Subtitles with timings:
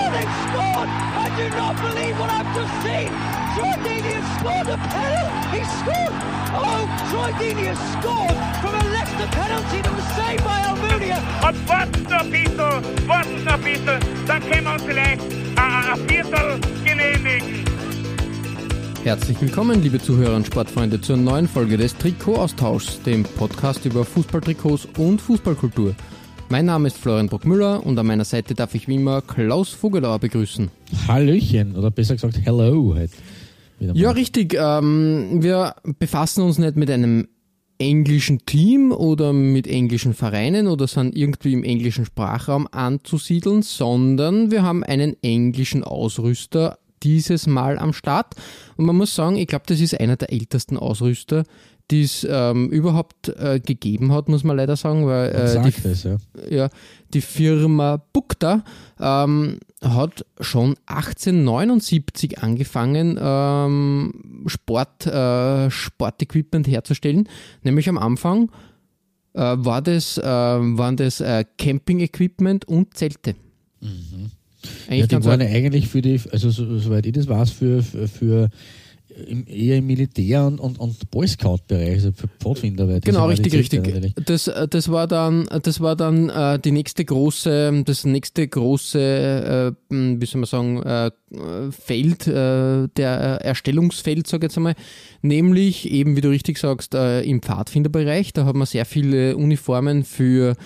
[0.00, 0.88] Oh, they've scored!
[0.88, 3.10] I do not believe what I've just seen!
[3.52, 5.58] Troy Deeney has scored a penalty!
[5.58, 6.14] He scored!
[6.56, 11.20] Oh, Troy Deeney has scored from a Leicester penalty that was saved by Almunia!
[11.46, 15.20] Und warten noch ein bisschen, warten noch ein bisschen, dann können wir uns vielleicht
[15.56, 17.64] ein Viertel genehmigen.
[19.04, 24.88] Herzlich willkommen, liebe Zuhörer und Sportfreunde, zur neuen Folge des Trikot-Austauschs, dem Podcast über Fußballtrikots
[24.96, 25.94] und Fußballkultur.
[26.52, 30.18] Mein Name ist Florian Bruckmüller und an meiner Seite darf ich wie immer Klaus Vogelauer
[30.18, 30.68] begrüßen.
[31.06, 32.92] Hallöchen, oder besser gesagt Hello.
[32.96, 33.12] Halt.
[33.78, 34.54] Ja, richtig.
[34.58, 37.28] Ähm, wir befassen uns nicht mit einem
[37.78, 44.64] englischen Team oder mit englischen Vereinen oder sind irgendwie im englischen Sprachraum anzusiedeln, sondern wir
[44.64, 48.34] haben einen englischen Ausrüster dieses Mal am Start.
[48.76, 51.44] Und man muss sagen, ich glaube, das ist einer der ältesten Ausrüster,
[51.90, 56.04] die es ähm, überhaupt äh, gegeben hat, muss man leider sagen, weil äh, die, es,
[56.04, 56.16] ja.
[56.48, 56.68] ja,
[57.12, 58.62] die Firma Bukta
[59.00, 67.28] ähm, hat schon 1879 angefangen, ähm, Sport, äh, Sportequipment herzustellen.
[67.62, 68.50] Nämlich am Anfang
[69.34, 73.34] äh, war das, äh, waren das äh, Camping-Equipment und Zelte.
[74.90, 78.50] Ja, die waren eigentlich für die, also so, soweit ich das weiß, für, für, für
[79.26, 82.88] im, eher im Militär und, und, und Boy Scout-Bereich, also für Pfadfinder.
[82.88, 83.84] weil das Genau, richtig, richtig.
[83.84, 84.14] natürlich.
[84.24, 88.98] Das, äh, das war dann, das war dann äh, die nächste große, das nächste große,
[89.90, 91.10] äh, wie soll man sagen, äh,
[91.70, 93.10] Feld, äh, der
[93.42, 94.74] Erstellungsfeld, sage ich jetzt einmal,
[95.22, 98.32] nämlich eben, wie du richtig sagst, äh, im Pfadfinderbereich.
[98.32, 100.56] Da hat man sehr viele Uniformen für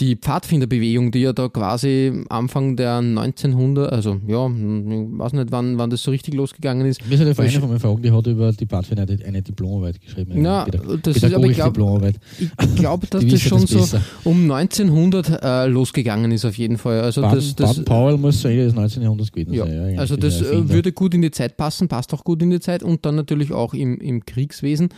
[0.00, 5.76] die Pfadfinderbewegung, die ja da quasi Anfang der 1900, also ja, ich weiß nicht, wann,
[5.78, 7.04] wann das so richtig losgegangen ist.
[7.06, 10.34] Mir ist eine Freundin von mir fragen, die hat über die Pfadfinder eine, Diplomarbeit geschrieben.
[10.36, 10.66] Na,
[11.02, 12.16] das ist aber, ich glaube, Diplomarbeit.
[12.38, 17.00] ich glaube, dass das schon das so um 1900 äh, losgegangen ist auf jeden Fall.
[17.00, 19.94] Also Baden, das, das, Baden Powell muss so Ende des 1900 gewesen ja, sein.
[19.94, 22.60] Ja, also das äh, würde gut in die Zeit passen, passt auch gut in die
[22.60, 24.90] Zeit und dann natürlich auch im, im Kriegswesen.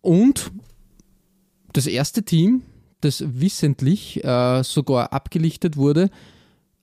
[0.00, 0.50] Und
[1.74, 2.62] das erste Team,
[3.02, 6.10] das wissentlich äh, sogar abgelichtet wurde,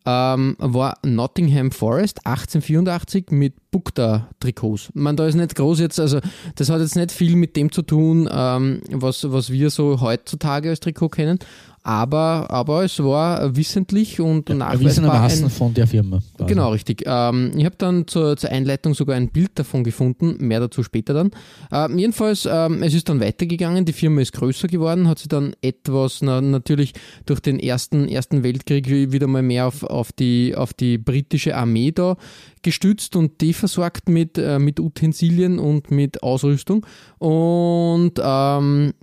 [0.05, 4.89] ähm, war Nottingham Forest 1884 mit Bukta-Trikots.
[4.93, 6.19] Man, da ist nicht groß jetzt, also
[6.55, 10.69] das hat jetzt nicht viel mit dem zu tun, ähm, was, was wir so heutzutage
[10.69, 11.39] als Trikot kennen,
[11.83, 16.19] aber, aber es war wissentlich und nachweisbar Erwiesenermaßen ein, von der Firma.
[16.35, 16.49] quasi.
[16.49, 17.03] Genau, richtig.
[17.05, 21.13] Ähm, ich habe dann zur, zur Einleitung sogar ein Bild davon gefunden, mehr dazu später
[21.13, 21.31] dann.
[21.71, 25.53] Ähm, jedenfalls, ähm, es ist dann weitergegangen, die Firma ist größer geworden, hat sich dann
[25.61, 26.93] etwas na, natürlich
[27.25, 31.55] durch den ersten, ersten Weltkrieg wi- wieder mal mehr auf, auf, die, auf die britische
[31.55, 32.17] Armee da
[32.61, 36.85] gestützt und die versorgt mit, äh, mit Utensilien und mit Ausrüstung.
[37.19, 38.93] Und ähm,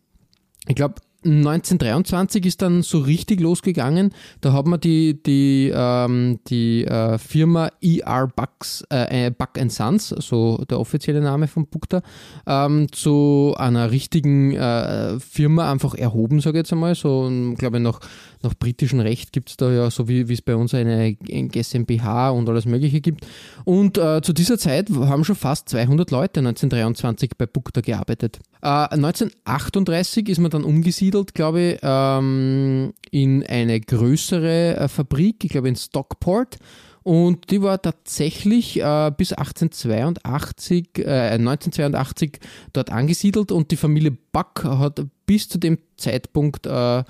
[0.68, 4.12] ich glaube, 1923 ist dann so richtig losgegangen.
[4.40, 10.08] Da hat man die, die, ähm, die äh, Firma ER Bucks, äh, äh, Buck Sons,
[10.08, 12.02] so der offizielle Name von Bukta,
[12.46, 16.94] ähm, zu einer richtigen äh, Firma einfach erhoben, sage ich jetzt einmal.
[16.94, 18.00] So, glaube ich, nach,
[18.46, 22.48] nach britischem Recht gibt es da ja, so wie es bei uns eine GmbH und
[22.48, 23.26] alles Mögliche gibt.
[23.64, 28.38] Und äh, zu dieser Zeit haben schon fast 200 Leute 1923 bei Bukta gearbeitet.
[28.62, 35.50] Äh, 1938 ist man dann umgesiedelt, glaube ich, ähm, in eine größere äh, Fabrik, ich
[35.50, 36.58] glaube in Stockport.
[37.02, 42.40] Und die war tatsächlich äh, bis 1882, äh, 1982
[42.72, 47.04] dort angesiedelt und die Familie Buck hat bis zu dem Zeitpunkt äh,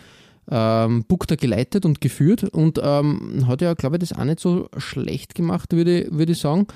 [0.51, 4.69] ähm, Bukta geleitet und geführt und ähm, hat ja, glaube ich, das auch nicht so
[4.77, 6.67] schlecht gemacht, würde, würde ich sagen.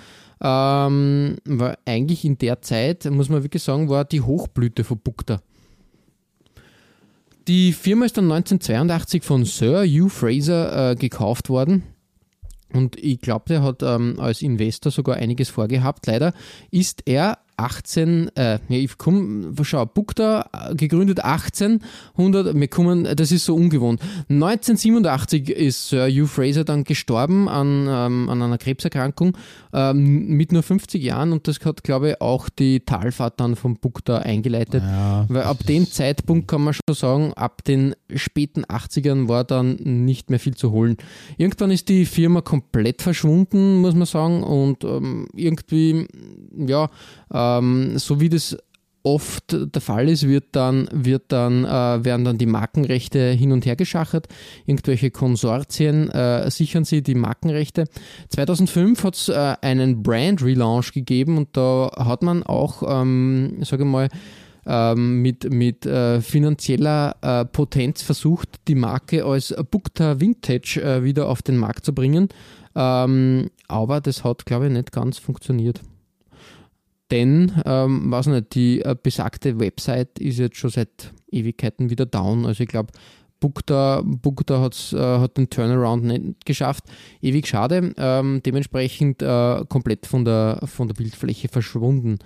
[0.43, 5.41] Ähm, weil eigentlich in der Zeit, muss man wirklich sagen, war die Hochblüte von Bukta.
[7.47, 11.83] Die Firma ist dann 1982 von Sir Hugh Fraser äh, gekauft worden.
[12.73, 16.07] Und ich glaube, der hat ähm, als Investor sogar einiges vorgehabt.
[16.07, 16.33] Leider
[16.71, 23.33] ist er 18, äh, ja, ich komm, schau, Bukta, äh, gegründet 1800, wir kommen, das
[23.33, 24.01] ist so ungewohnt.
[24.29, 29.37] 1987 ist Sir Hugh Fraser dann gestorben an, ähm, an einer Krebserkrankung
[29.73, 33.77] ähm, mit nur 50 Jahren und das hat, glaube ich, auch die Talfahrt dann von
[33.77, 34.83] Bukta eingeleitet.
[34.83, 35.27] Ja.
[35.29, 40.31] Weil ab dem Zeitpunkt kann man schon sagen, ab den späten 80ern war dann nicht
[40.31, 40.97] mehr viel zu holen.
[41.37, 46.07] Irgendwann ist die Firma komplett verschwunden, muss man sagen, und ähm, irgendwie,
[46.57, 46.89] ja,
[47.59, 48.57] ähm, so wie das
[49.03, 53.65] oft der Fall ist, wird dann, wird dann, äh, werden dann die Markenrechte hin und
[53.65, 54.29] her geschachert.
[54.67, 57.87] Irgendwelche Konsortien äh, sichern sie die Markenrechte.
[58.29, 64.09] 2005 hat es äh, einen Brand-Relaunch gegeben und da hat man auch, ähm, sage mal,
[64.67, 71.29] ähm, mit, mit äh, finanzieller äh, Potenz versucht, die Marke als Bukta Vintage äh, wieder
[71.29, 72.29] auf den Markt zu bringen.
[72.77, 75.81] Ähm, aber das hat, glaube ich, nicht ganz funktioniert.
[77.11, 82.47] Denn, ähm, weiß nicht, die äh, besagte Website ist jetzt schon seit Ewigkeiten wieder down.
[82.47, 82.93] Also ich glaube,
[83.41, 86.85] Bukta, Bukta hat's, äh, hat den Turnaround nicht geschafft.
[87.23, 87.95] Ewig schade.
[87.97, 92.19] Ähm, dementsprechend äh, komplett von der, von der Bildfläche verschwunden.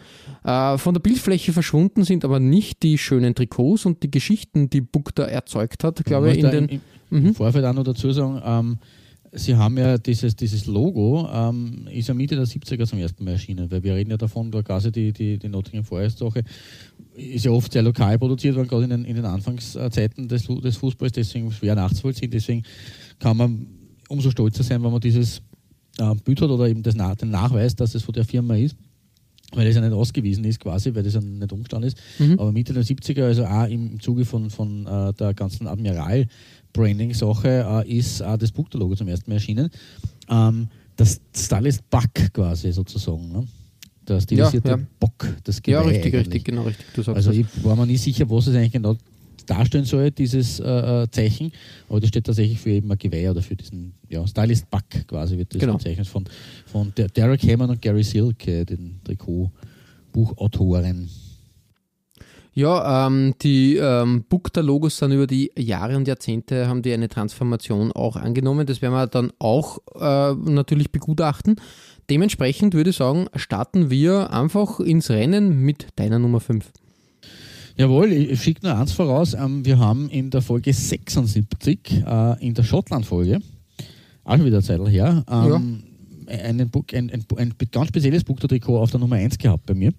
[0.42, 4.80] Äh, von der Bildfläche verschwunden sind aber nicht die schönen Trikots und die Geschichten, die
[4.80, 6.38] Bukta erzeugt hat, glaube ich.
[6.38, 6.68] In den,
[7.10, 7.34] im, mhm.
[7.34, 8.78] Vorfeld auch noch dazu sagen, ähm,
[9.36, 13.32] Sie haben ja dieses, dieses Logo, ähm, ist ja Mitte der 70er zum ersten Mal
[13.32, 16.42] erschienen, weil wir reden ja davon, da quasi die, die, die Nottingham Forest Sache
[17.14, 20.76] ist ja oft sehr lokal produziert worden, gerade in den, in den Anfangszeiten des, des
[20.76, 22.30] Fußballs, deswegen schwer nachzuvollziehen.
[22.30, 22.62] Deswegen
[23.18, 23.66] kann man
[24.08, 25.42] umso stolzer sein, wenn man dieses
[25.98, 28.76] äh, Bild hat oder eben das, den Nachweis, dass es von der Firma ist
[29.56, 31.98] weil das ja nicht ausgewiesen ist quasi, weil das ja nicht umgestanden ist.
[32.18, 32.38] Mhm.
[32.38, 36.26] Aber Mitte der 70er, also auch im Zuge von, von äh, der ganzen Admiral
[36.74, 39.70] Branding-Sache äh, ist auch das Bukta-Logo zum ersten Mal erschienen.
[40.28, 43.32] Ähm, das Stylist Buck quasi sozusagen.
[43.32, 43.46] Ne?
[44.06, 44.82] Der stilisierte ja, ja.
[45.00, 46.26] Bock, das Geweih Ja, richtig, eigentlich.
[46.26, 47.08] richtig, genau richtig.
[47.08, 48.96] also ich war mir nicht sicher, was es eigentlich genau
[49.46, 51.52] darstellen soll, dieses äh, äh, Zeichen,
[51.88, 55.36] aber das steht tatsächlich für eben ein Geweih oder für diesen ja, Stylist Buck quasi
[55.38, 55.76] wird das genau.
[55.76, 56.24] bezeichnet von,
[56.66, 61.08] von Derek Hammond und Gary Silke, den Trikotbuchautoren.
[62.56, 67.90] Ja, ähm, die ähm, Bukta-Logos sind über die Jahre und Jahrzehnte haben die eine Transformation
[67.90, 68.64] auch angenommen.
[68.64, 71.56] Das werden wir dann auch äh, natürlich begutachten.
[72.08, 76.70] Dementsprechend würde ich sagen, starten wir einfach ins Rennen mit deiner Nummer 5.
[77.76, 79.34] Jawohl, ich schicke nur eins voraus.
[79.34, 83.40] Ähm, wir haben in der Folge 76, äh, in der Schottland-Folge,
[84.22, 85.82] auch schon wieder eine Zeit her, ähm,
[86.28, 86.34] ja.
[86.38, 89.92] einen Book, ein, ein, ein, ganz spezielles Bukta-Trikot auf der Nummer 1 gehabt bei mir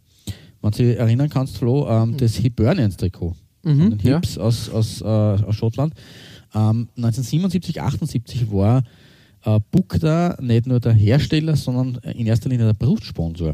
[0.65, 2.17] wenn du dich erinnern kannst, Flo, ähm, mhm.
[2.17, 4.41] das Hibernians-Trikot mhm, den Hips ja.
[4.41, 5.93] aus, aus, äh, aus Schottland.
[6.53, 8.83] Ähm, 1977, 78 war
[9.43, 13.53] äh, Bukta nicht nur der Hersteller, sondern in erster Linie der Brustsponsor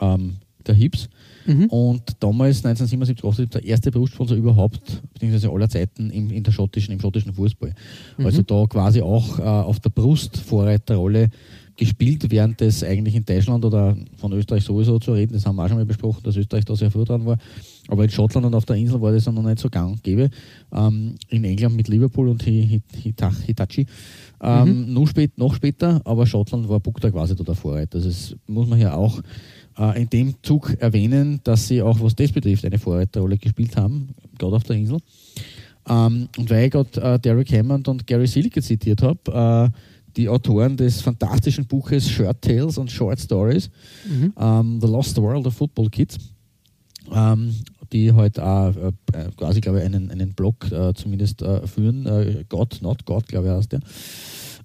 [0.00, 0.36] ähm,
[0.66, 1.08] der Hips.
[1.46, 1.66] Mhm.
[1.66, 6.92] Und damals, 1977, 78, der erste Brustsponsor überhaupt, beziehungsweise aller Zeiten im, in der schottischen,
[6.92, 7.72] im schottischen Fußball.
[8.18, 8.26] Mhm.
[8.26, 11.30] Also da quasi auch äh, auf der Brust Vorreiterrolle
[11.78, 15.64] gespielt, während es eigentlich in Deutschland oder von Österreich sowieso zu reden, das haben wir
[15.64, 17.38] auch schon mal besprochen, dass Österreich da sehr früh dran war,
[17.86, 20.28] aber in Schottland und auf der Insel war das noch nicht so gang und gäbe.
[20.72, 23.86] Ähm, in England mit Liverpool und Hitachi.
[24.40, 24.92] Ähm, mhm.
[24.92, 28.00] noch, spät, noch später, aber Schottland war Bukta quasi da der Vorreiter.
[28.00, 29.22] Das muss man hier auch
[29.78, 34.10] äh, in dem Zug erwähnen, dass sie auch, was das betrifft, eine Vorreiterrolle gespielt haben,
[34.36, 34.98] gerade auf der Insel.
[35.88, 39.78] Ähm, und weil ich gerade äh, Derek Hammond und Gary Silke zitiert habe, äh,
[40.18, 43.70] die Autoren des fantastischen Buches Shirt Tales und Short Stories,
[44.04, 44.34] mhm.
[44.36, 46.18] ähm, The Lost World of Football Kids,
[47.14, 47.54] ähm,
[47.92, 52.04] die heute halt auch äh, quasi, glaube ich, einen, einen Blog äh, zumindest äh, führen,
[52.06, 53.80] äh, God, Not God, glaube ich, heißt der.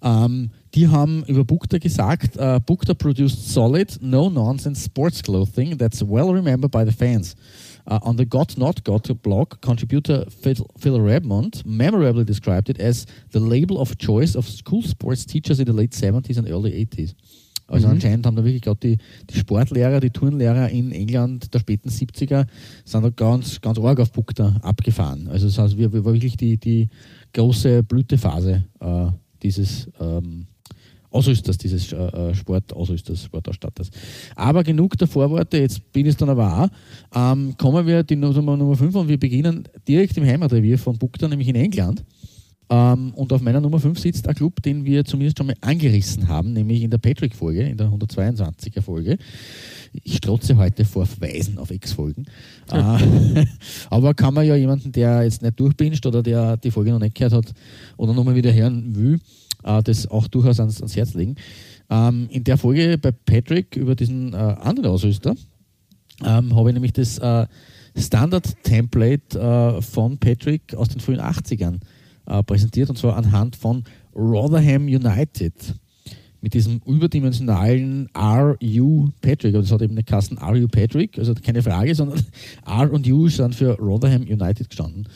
[0.02, 6.32] Ähm, die haben über Bukta gesagt, uh, Bukta produced solid, no-nonsense sports clothing that's well
[6.32, 7.36] remembered by the fans.
[7.86, 13.06] Uh, on the Got Not Got blog, contributor Phil, Phil Redmond memorably described it as
[13.32, 17.14] the label of choice of school sports teachers in the late 70s and early 80s.
[17.68, 17.94] Also mhm.
[17.94, 18.98] anscheinend haben da wirklich gerade die,
[19.30, 22.46] die Sportlehrer, die Turnlehrer in England der späten 70er
[22.86, 25.28] sind da ganz, ganz arg auf Bukta abgefahren.
[25.28, 26.90] Also das heißt, wir, wir war wirklich die, die
[27.34, 29.08] große Blütephase äh,
[29.42, 30.48] dieses ähm,
[31.14, 33.92] Ausrüsters, dieses äh, äh, Sportausrüsters, Sportausstatters.
[34.36, 37.32] Aber genug der Vorworte, jetzt bin ich dann aber auch.
[37.34, 41.28] Ähm, kommen wir die Nummer, Nummer 5 und wir beginnen direkt im Heimatrevier von Bukta,
[41.28, 42.04] nämlich in England.
[42.70, 46.28] Ähm, und auf meiner Nummer 5 sitzt ein Club, den wir zumindest schon mal angerissen
[46.28, 49.18] haben, nämlich in der Patrick-Folge, in der 122er Folge.
[49.92, 52.26] Ich strotze heute vor Verweisen auf X-Folgen.
[52.72, 53.46] äh,
[53.92, 57.14] aber kann man ja jemanden, der jetzt nicht durchbinscht oder der die Folge noch nicht
[57.14, 57.54] gehört hat
[57.98, 59.20] oder nochmal wieder hören will,
[59.64, 61.36] äh, das auch durchaus ans, ans Herz legen.
[61.90, 65.36] Ähm, in der Folge bei Patrick über diesen äh, anderen Ausrüster
[66.24, 67.48] ähm, habe ich nämlich das äh,
[67.96, 71.80] Standard-Template äh, von Patrick aus den frühen 80ern
[72.26, 73.84] äh, präsentiert und zwar anhand von
[74.16, 75.54] Rotherham United
[76.42, 79.56] mit diesem überdimensionalen RU Patrick.
[79.56, 82.22] Also das hat eben eine Kasten RU Patrick, also keine Frage, sondern
[82.66, 85.08] R und U sind für Rotherham United gestanden.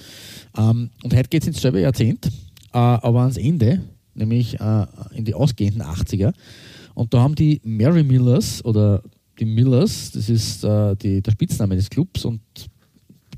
[0.58, 2.28] Ähm, und heute geht es ins selbe Jahrzehnt,
[2.74, 3.82] äh, aber ans Ende
[4.18, 6.34] nämlich äh, in die ausgehenden 80er.
[6.94, 9.04] Und da haben die Mary Millers oder
[9.40, 12.42] die Millers, das ist äh, die, der Spitzname des Clubs und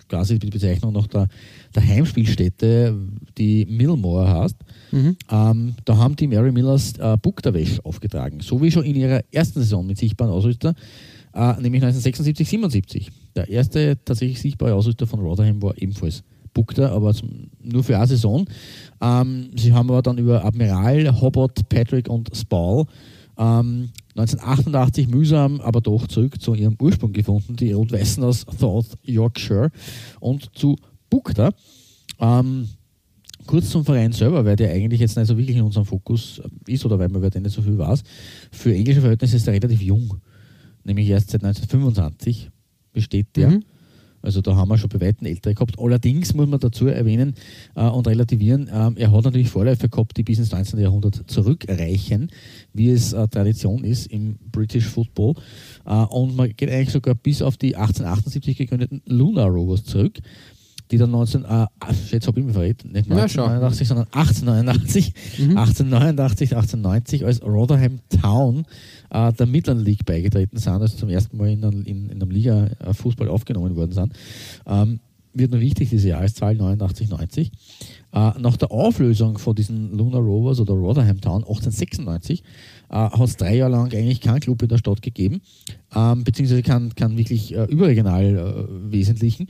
[0.08, 1.28] quasi die Bezeichnung nach der,
[1.76, 2.98] der Heimspielstätte,
[3.38, 4.56] die Millmore heißt.
[4.92, 5.18] Mhm.
[5.30, 9.60] Ähm, da haben die Mary Millers äh, Bukterwäsch aufgetragen, so wie schon in ihrer ersten
[9.60, 10.74] Saison mit sichtbaren Ausrüster,
[11.34, 13.12] äh, nämlich 1976, 77.
[13.36, 18.08] Der erste tatsächlich sichtbare Ausrüster von Rotherham war ebenfalls Bukter, aber zum, nur für eine
[18.08, 18.46] Saison.
[19.02, 22.86] Ähm, sie haben aber dann über Admiral, Hobbot, Patrick und Spall
[23.40, 29.72] ähm, 1988 mühsam, aber doch zurück zu ihrem Ursprung gefunden, die Rot-Weißen aus South Yorkshire
[30.20, 30.76] und zu
[31.10, 31.52] Bukta.
[32.20, 32.68] Ähm,
[33.46, 36.86] kurz zum Verein selber, weil der eigentlich jetzt nicht so wirklich in unserem Fokus ist
[36.86, 38.04] oder weil man über den nicht so viel weiß.
[38.52, 40.18] Für englische Verhältnisse ist er relativ jung,
[40.84, 42.52] nämlich erst seit 1925
[42.92, 43.52] besteht der.
[43.52, 43.64] Mhm.
[44.22, 45.80] Also da haben wir schon bei weitem ältere gehabt.
[45.80, 47.36] Allerdings muss man dazu erwähnen
[47.76, 50.80] äh, und relativieren, äh, er hat natürlich Vorläufer gehabt, die bis ins 19.
[50.80, 52.32] Jahrhundert zurückreichen,
[52.74, 55.36] wie es äh, Tradition ist im British Football.
[55.86, 60.20] Äh, und man geht eigentlich sogar bis auf die 1878 gegründeten Lunar Rovers zurück
[60.92, 61.68] die dann 19, äh,
[62.10, 65.58] jetzt habe ich mich verrät, nicht 1989, ja, sondern 1889, mhm.
[65.58, 68.66] 1889, 1890 als Rotherham Town
[69.12, 73.28] äh, der Midland League beigetreten sind, also zum ersten Mal in, in, in einem Liga-Fußball
[73.28, 74.14] aufgenommen worden sind.
[74.66, 75.00] Ähm,
[75.34, 77.52] wird nur wichtig, diese Jahreszahl 89, 90.
[78.12, 82.44] Äh, nach der Auflösung von diesen Lunar Rovers oder Rotherham Town 1896
[82.90, 85.42] äh, hat es drei Jahre lang eigentlich keinen Club in der Stadt gegeben,
[85.96, 89.48] ähm, beziehungsweise keinen kein wirklich äh, überregional äh, wesentlichen.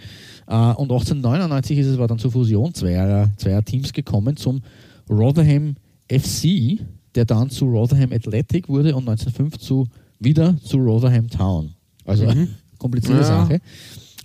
[0.48, 4.62] Äh, und 1899 ist es war dann zur Fusion zweier, zweier Teams gekommen zum
[5.10, 5.75] Rotherham
[6.12, 6.79] FC,
[7.15, 9.88] der dann zu Rotherham Athletic wurde und 1905 zu,
[10.19, 11.74] wieder zu Rotherham Town.
[12.05, 12.50] Also mhm.
[12.77, 13.27] komplizierte ja.
[13.27, 13.62] Sache.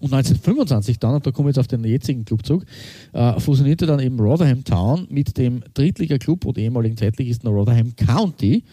[0.01, 2.65] Und 1925 dann, und da kommen wir jetzt auf den jetzigen Clubzug,
[3.13, 8.65] äh, fusionierte dann eben Rotherham Town mit dem Drittliga-Club und ehemaligen Zweitligisten Rotherham County.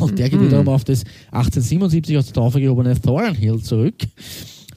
[0.00, 0.46] Und der geht mhm.
[0.46, 3.96] wiederum auf das 1877 aus der Taufe gehobene Thornhill zurück.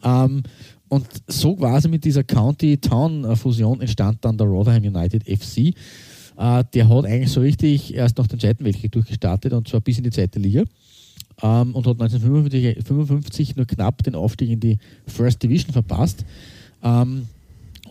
[0.03, 0.43] Ähm,
[0.89, 5.73] und so quasi mit dieser County-Town-Fusion entstand dann der Rotherham United FC.
[6.37, 9.97] Äh, der hat eigentlich so richtig erst nach dem Zweiten Weltkrieg durchgestartet und zwar bis
[9.97, 10.63] in die zweite Liga
[11.41, 14.77] ähm, und hat 1955 nur knapp den Aufstieg in die
[15.07, 16.25] First Division verpasst.
[16.83, 17.27] Ähm,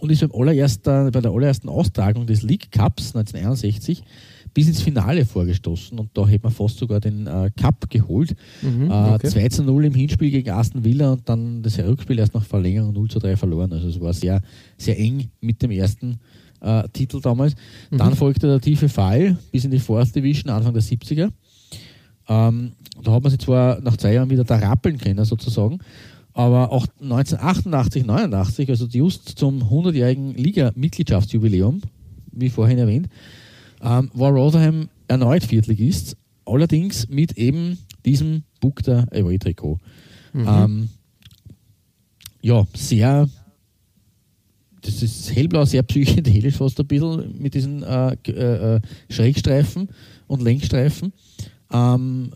[0.00, 4.02] und ist beim allerersten, bei der allerersten Austragung des League Cups 1961
[4.54, 8.34] bis ins Finale vorgestoßen und da hätte man fast sogar den äh, Cup geholt.
[8.62, 9.28] Mhm, äh, okay.
[9.28, 12.92] 2 zu 0 im Hinspiel gegen Aston Villa und dann das Rückspiel erst nach Verlängerung
[12.92, 13.72] 0 zu 3 verloren.
[13.72, 14.40] Also es war sehr,
[14.76, 16.18] sehr eng mit dem ersten
[16.60, 17.54] äh, Titel damals.
[17.90, 17.98] Mhm.
[17.98, 21.30] Dann folgte der tiefe Fall bis in die Fourth Division Anfang der 70er.
[22.28, 25.78] Ähm, da hat man sich zwar nach zwei Jahren wieder da rappeln können, sozusagen,
[26.32, 31.82] aber auch 1988, 89, also just zum 100-jährigen Liga-Mitgliedschaftsjubiläum,
[32.32, 33.08] wie vorhin erwähnt,
[33.82, 39.78] ähm, war Rotherham erneut Viertligist, allerdings mit eben diesem Bukta Away-Trikot.
[40.32, 40.46] Mhm.
[40.48, 40.88] Ähm,
[42.42, 43.28] ja, sehr,
[44.82, 49.88] das ist hellblau, sehr psychedelisch fast ein bisschen mit diesen äh, äh, Schrägstreifen
[50.26, 51.12] und Lenkstreifen
[51.72, 52.32] ähm,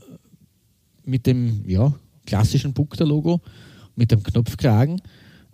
[1.05, 1.95] mit dem ja,
[2.27, 3.41] klassischen Bukta-Logo,
[3.97, 5.01] mit dem Knopfkragen.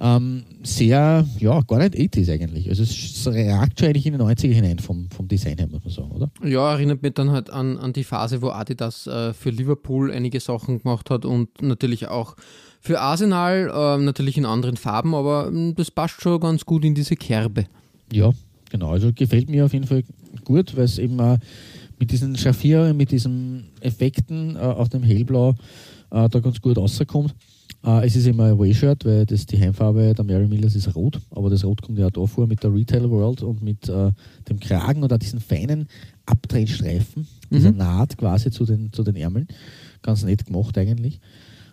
[0.03, 2.71] Ähm, sehr, ja, gar nicht 80 eigentlich.
[2.71, 5.93] Also es ragt schon eigentlich in die 90er hinein vom, vom Design her, muss man
[5.93, 6.31] sagen, oder?
[6.43, 10.41] Ja, erinnert mich dann halt an, an die Phase, wo Adidas äh, für Liverpool einige
[10.41, 12.35] Sachen gemacht hat und natürlich auch
[12.81, 16.95] für Arsenal, äh, natürlich in anderen Farben, aber äh, das passt schon ganz gut in
[16.95, 17.67] diese Kerbe.
[18.11, 18.31] Ja,
[18.71, 18.93] genau.
[18.93, 20.03] Also gefällt mir auf jeden Fall
[20.45, 21.37] gut, weil es eben auch
[21.99, 25.51] mit diesen Schaffieren, mit diesen Effekten äh, auf dem Hellblau
[26.11, 27.35] äh, da ganz gut rauskommt.
[27.85, 31.21] Äh, es ist immer ein Way-Shirt, weil das die Heimfarbe der Mary Millers ist rot,
[31.31, 34.13] aber das Rot kommt ja auch da vor mit der Retail World und mit äh,
[34.49, 35.87] dem Kragen oder diesen feinen
[36.27, 37.57] Abdrehstreifen, mhm.
[37.57, 39.49] dieser Naht quasi zu den, zu den Ärmeln.
[40.03, 41.21] Ganz nett gemacht eigentlich.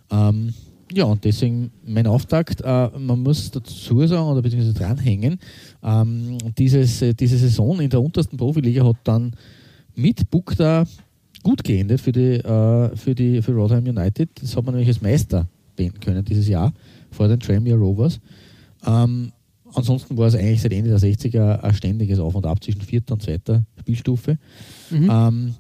[0.10, 0.54] Ähm,
[0.94, 5.40] ja, und deswegen mein Auftakt, äh, man muss dazu sagen oder beziehungsweise dranhängen,
[5.84, 9.36] ähm, dieses, äh, diese Saison in der untersten Profiliga hat dann
[9.96, 10.86] mit Bukta
[11.44, 14.30] gut geendet für, die, äh, für, die, für Rotherham United.
[14.42, 16.74] Das hat man nämlich als Meister beenden können dieses Jahr
[17.12, 18.20] vor den Tranmere Rovers.
[18.86, 19.32] Ähm,
[19.74, 23.14] ansonsten war es eigentlich seit Ende der 60er ein ständiges Auf und Ab zwischen vierter
[23.14, 24.38] und zweiter Spielstufe.
[24.92, 25.10] Mhm.
[25.10, 25.56] Ähm,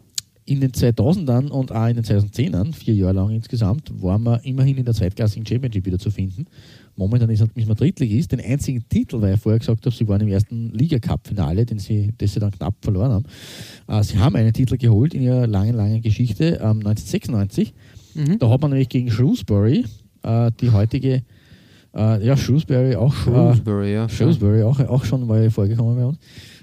[0.47, 4.77] in den 2000ern und auch in den 2010ern, vier Jahre lang insgesamt, waren wir immerhin
[4.77, 6.45] in der zweitklassigen Championship wieder zu finden.
[6.95, 8.31] Momentan ist, man Drittligist.
[8.31, 12.13] Den einzigen Titel, weil ich vorher gesagt habe, sie waren im ersten Liga-Cup-Finale, den sie,
[12.17, 13.25] das sie dann knapp verloren haben.
[13.87, 17.73] Äh, sie haben einen Titel geholt in ihrer langen, langen Geschichte, ähm, 1996.
[18.15, 18.39] Mhm.
[18.39, 19.83] Da hat man nämlich gegen Shrewsbury,
[20.27, 21.23] äh, die heutige,
[21.95, 26.17] äh, ja, Shrewsbury auch, Shrewsbury, ja, Shrewsbury auch, auch schon mal vorgekommen bei uns.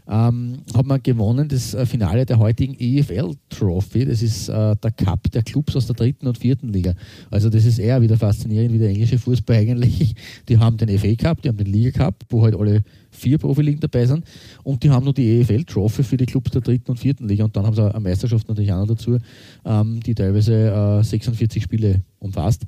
[0.06, 4.04] Ähm, hat man gewonnen das äh, Finale der heutigen EFL Trophy.
[4.04, 6.94] Das ist äh, der Cup der Clubs aus der dritten und vierten Liga.
[7.30, 10.14] Also das ist eher wieder faszinierend wie der englische Fußball eigentlich.
[10.48, 13.80] Die haben den FA Cup, die haben den Liga Cup, wo halt alle vier Profiligen
[13.80, 14.24] dabei sind
[14.62, 17.44] und die haben nur die EFL Trophy für die Clubs der dritten und vierten Liga
[17.44, 19.18] und dann haben sie eine Meisterschaft natürlich auch noch dazu,
[19.64, 22.64] ähm, die teilweise äh, 46 Spiele umfasst.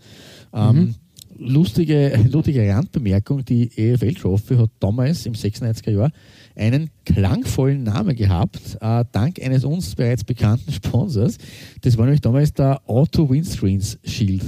[0.55, 0.95] Ähm, mhm.
[1.39, 6.11] Lustige, lustige Randbemerkung, die EFL Trophy hat damals im 96er Jahr
[6.57, 11.39] einen klangvollen Namen gehabt, äh, dank eines uns bereits bekannten Sponsors.
[11.83, 14.43] Das war nämlich damals der Auto Windscreens Shield.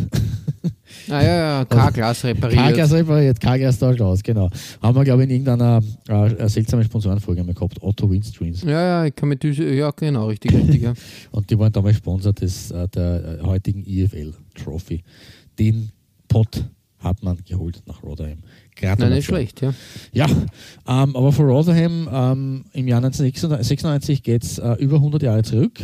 [1.11, 2.61] Ah ja, ja, K-Glas repariert.
[2.61, 4.51] K-Glas repariert, K-Glas tauscht aus, genau.
[4.83, 8.63] Haben wir, glaube ich, in irgendeiner äh, seltsamen Sponsorenfolge mal gehabt, Otto Windscreens.
[8.63, 10.83] Ja, ja, ich kann mit ja, genau, richtig, richtig.
[10.83, 10.95] Ja.
[11.31, 15.03] Und die waren damals Sponsor des, äh, der äh, heutigen EFL Trophy.
[15.59, 15.91] Den
[16.27, 16.65] Pot
[16.99, 18.39] hat man geholt nach Rotherham.
[18.83, 19.75] Nein, nicht schlecht, ja.
[20.13, 25.43] Ja, ähm, aber für Rotherham ähm, im Jahr 1996 geht es äh, über 100 Jahre
[25.43, 25.81] zurück,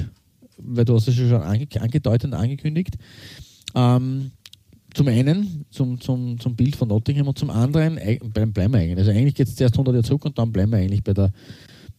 [0.58, 2.94] weil du hast es schon ange angedeutet und angekündigt.
[3.74, 4.30] Ähm,
[4.94, 7.96] zum einen zum, zum, zum Bild von Nottingham und zum anderen
[8.32, 8.98] bleiben wir eigentlich.
[8.98, 11.32] Also eigentlich geht es zuerst 100 Jahre zurück und dann bleiben wir eigentlich bei der,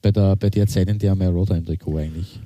[0.02, 2.40] bei der, bei der Zeit, in der wir Rotherham Trikot eigentlich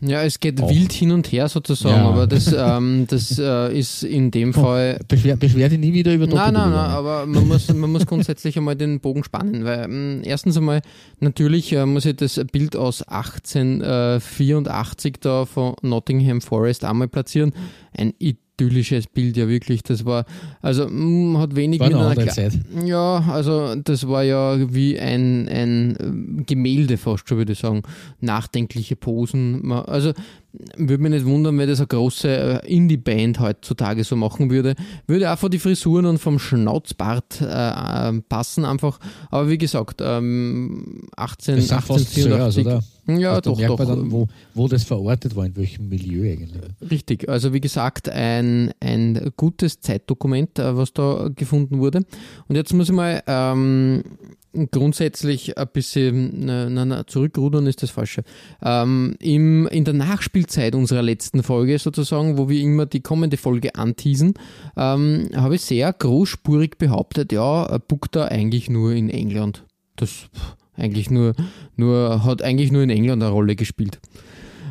[0.00, 0.70] ja, es geht auch.
[0.70, 2.08] wild hin und her sozusagen, ja.
[2.08, 4.98] aber das, ähm, das äh, ist in dem Fall.
[5.08, 8.56] Beschwer, beschwer dich nie wieder über Nein, nein, nein, aber man muss, man muss grundsätzlich
[8.56, 10.80] einmal den Bogen spannen, weil ähm, erstens einmal,
[11.18, 17.52] natürlich äh, muss ich das Bild aus 1884 da von Nottingham Forest einmal platzieren.
[17.92, 18.14] Ein
[18.60, 19.82] idyllisches Bild ja wirklich.
[19.82, 20.24] Das war,
[20.60, 22.58] also mh, mm, hat wenig war mit einer Zeit.
[22.84, 27.82] Ja, also das war ja wie ein, ein äh, Gemälde fast schon, würde ich sagen.
[28.20, 29.72] Nachdenkliche Posen.
[29.72, 30.12] Also
[30.76, 34.74] würde mich nicht wundern, wenn das eine große äh, Indie-Band heutzutage so machen würde.
[35.06, 38.98] Würde auch von die Frisuren und vom Schnauzbart äh, äh passen einfach.
[39.30, 42.66] Aber wie gesagt, ähm, 18, 1884.
[42.66, 42.82] oder?
[43.18, 43.76] Ja, also doch, doch.
[43.76, 46.62] Dann, wo, wo das verortet war, in welchem Milieu eigentlich.
[46.90, 52.02] Richtig, also wie gesagt, ein, ein gutes Zeitdokument, äh, was da gefunden wurde.
[52.48, 54.02] Und jetzt muss ich mal ähm,
[54.70, 58.22] grundsätzlich ein bisschen na, na, zurückrudern ist das falsche.
[58.62, 63.74] Ähm, im, in der Nachspielzeit unserer letzten Folge sozusagen, wo wir immer die kommende Folge
[63.74, 64.34] anteasen,
[64.76, 69.64] ähm, habe ich sehr großspurig behauptet, ja, Bukta eigentlich nur in England.
[69.96, 70.28] Das
[70.76, 71.34] eigentlich nur,
[71.76, 74.00] nur, hat eigentlich nur in England eine Rolle gespielt.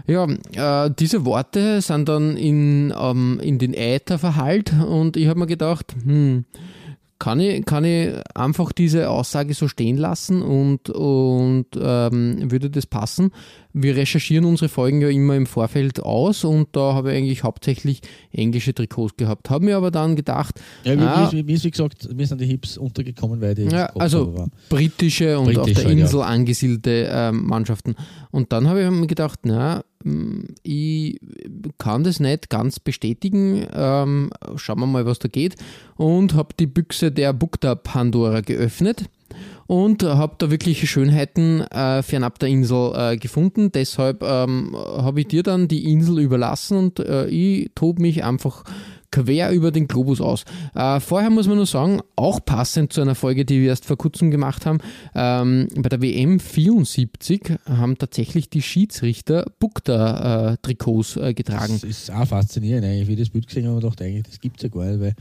[0.08, 5.40] Ja, äh, diese Worte sind dann in, ähm, in den Äther verhallt und ich habe
[5.40, 6.46] mir gedacht, hm,
[7.20, 12.86] kann ich, kann ich einfach diese Aussage so stehen lassen und, und ähm, würde das
[12.86, 13.32] passen?
[13.74, 18.02] Wir recherchieren unsere Folgen ja immer im Vorfeld aus und da habe ich eigentlich hauptsächlich
[18.32, 19.50] englische Trikots gehabt.
[19.50, 20.60] Habe mir aber dann gedacht.
[20.86, 23.66] Ja, wie, ah, wie, wie, wie gesagt, mir sind die Hips untergekommen, weil die.
[23.66, 26.26] Ja, also britische und Britisch auf der Insel ja.
[26.26, 27.96] angesiedelte äh, Mannschaften.
[28.32, 29.84] Und dann habe ich mir gedacht, na,
[30.64, 31.20] ich
[31.78, 33.68] kann das nicht ganz bestätigen.
[33.74, 35.56] Ähm, schauen wir mal, was da geht.
[35.96, 39.10] Und habe die Büchse der Bukta Pandora geöffnet
[39.68, 43.72] und habe da wirklich Schönheiten äh, fernab der Insel äh, gefunden.
[43.72, 48.64] Deshalb ähm, habe ich dir dann die Insel überlassen und äh, ich tobe mich einfach
[49.12, 50.44] quer über den Globus aus.
[50.76, 53.98] Äh, vorher muss man nur sagen, auch passend zu einer Folge, die wir erst vor
[53.98, 54.80] kurzem gemacht haben,
[55.16, 61.74] ähm, bei der WM 74 haben tatsächlich die Schiedsrichter Bukta-Trikots äh, getragen.
[61.74, 64.64] Das ist auch faszinierend eigentlich, wie das Bild gesehen habe, dachte eigentlich, das gibt es
[64.64, 65.16] ja gar nicht, weil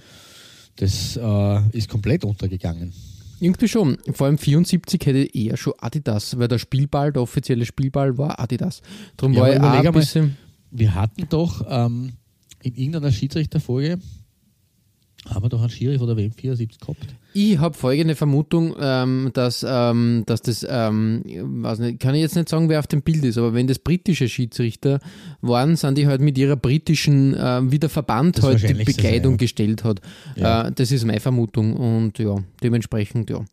[0.77, 2.92] das äh, ist komplett untergegangen.
[3.40, 3.98] Irgendwie schon.
[4.12, 8.83] Vor allem 74 hätte eher schon Adidas, weil der Spielball, der offizielle Spielball war Adidas.
[9.16, 10.27] Darum ja, war ich auch ein bisschen.
[10.27, 10.37] Mal,
[10.70, 12.14] wir hatten doch ähm,
[12.62, 13.99] in irgendeiner Schiedsrichterfolge
[15.27, 17.07] haben wir doch einen Schiri von der WM 74 gehabt.
[17.35, 22.37] Ich habe folgende Vermutung, ähm, dass, ähm, dass das, ähm, weiß nicht, kann ich jetzt
[22.37, 25.01] nicht sagen, wer auf dem Bild ist, aber wenn das britische Schiedsrichter
[25.40, 29.33] waren, sind die halt mit ihrer britischen, äh, wie der Verband halt die Bekleidung sein,
[29.33, 29.37] ja.
[29.37, 30.01] gestellt hat.
[30.37, 30.68] Ja.
[30.68, 33.44] Äh, das ist meine Vermutung und ja, dementsprechend, ja.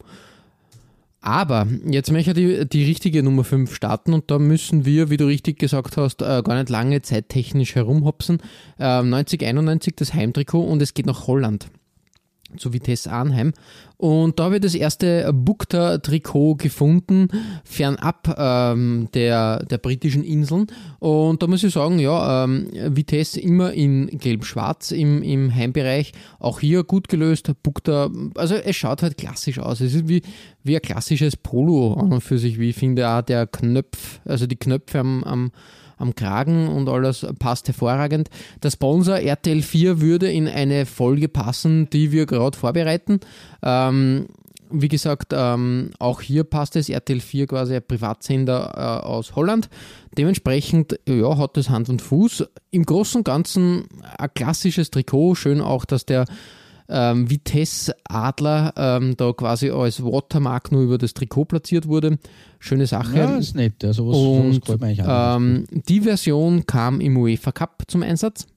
[1.25, 5.17] Aber jetzt möchte ich die, die richtige Nummer 5 starten und da müssen wir, wie
[5.17, 8.41] du richtig gesagt hast, äh, gar nicht lange zeittechnisch herumhopsen.
[8.77, 11.67] Äh, 90, 91 das Heimtrikot und es geht nach Holland
[12.57, 13.53] zu Vitesse Arnheim.
[13.97, 17.29] Und da habe ich das erste Bukta-Trikot gefunden,
[17.63, 20.67] fernab ähm, der, der britischen Inseln.
[20.99, 26.11] Und da muss ich sagen, ja, ähm, Vitesse immer in gelb-schwarz im, im Heimbereich.
[26.39, 27.51] Auch hier gut gelöst.
[27.63, 29.79] Bukta, also es schaut halt klassisch aus.
[29.79, 30.21] Es ist wie,
[30.63, 34.45] wie ein klassisches Polo an und für sich, wie ich finde, auch der Knöpf, also
[34.45, 35.51] die Knöpfe am, am
[35.97, 38.29] am Kragen und alles passt hervorragend.
[38.63, 43.19] Der Sponsor RTL 4 würde in eine Folge passen, die wir gerade vorbereiten.
[43.63, 44.27] Ähm,
[44.71, 49.69] wie gesagt, ähm, auch hier passt es RTL 4 quasi ein Privatsender äh, aus Holland.
[50.17, 52.45] Dementsprechend ja, hat das Hand und Fuß.
[52.71, 53.85] Im Großen und Ganzen
[54.17, 55.35] ein klassisches Trikot.
[55.35, 56.25] Schön auch, dass der
[56.89, 62.17] ähm, Vitesse Adler ähm, da quasi als Watermark nur über das Trikot platziert wurde.
[62.59, 63.17] Schöne Sache.
[63.17, 63.83] Ja, ist nett.
[63.83, 65.37] Also was, und sowas auch.
[65.37, 68.47] ähm, die Version kam im UEFA Cup zum Einsatz.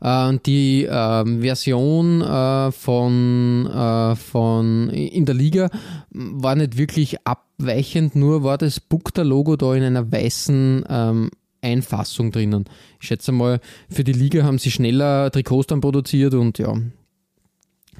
[0.00, 5.70] Äh, die ähm, Version äh, von, äh, von in der Liga
[6.10, 11.30] war nicht wirklich abweichend, nur war das Bukta-Logo da in einer weißen ähm,
[11.64, 12.64] Einfassung drinnen.
[13.00, 16.74] Ich schätze mal, für die Liga haben sie schneller Trikots dann produziert und ja,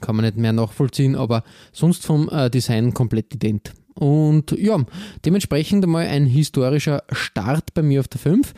[0.00, 3.72] kann man nicht mehr nachvollziehen, aber sonst vom äh, Design komplett ident.
[3.94, 4.78] Und ja,
[5.24, 8.52] dementsprechend einmal ein historischer Start bei mir auf der 5.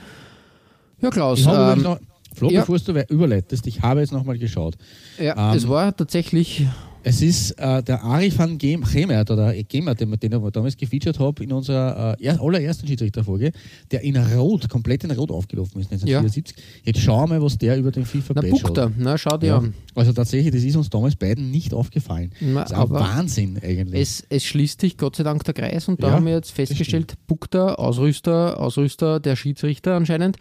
[1.01, 1.40] Ja, Klaus.
[1.40, 1.99] Ich habe ähm, noch,
[2.35, 2.61] Flo, ja.
[2.61, 4.77] bevor du überleitest, ich habe jetzt nochmal geschaut.
[5.19, 6.66] ja, ähm, es war tatsächlich
[7.09, 11.21] Es ist äh, der Ari van Gem- Gemert oder Gemert, den, den ich damals gefeatured
[11.21, 13.53] habe in unserer äh, er- allerersten Schiedsrichterfolge,
[13.92, 16.57] der in Rot, komplett in Rot aufgelaufen ist, 1974.
[16.83, 18.92] Jetzt schauen wir mal, was der über den FIFA na, Bukta, hat.
[18.99, 19.59] na, schau dir Ja.
[19.59, 19.75] an.
[19.95, 22.33] Also tatsächlich, das ist uns damals beiden nicht aufgefallen.
[22.40, 24.01] Na, das ist auch Wahnsinn eigentlich.
[24.03, 26.51] Es, es schließt sich Gott sei Dank der Kreis und da Ja, haben wir jetzt
[26.51, 30.38] festgestellt, Bukta, Ausrüster, Ausrüster der Schiedsrichter anscheinend,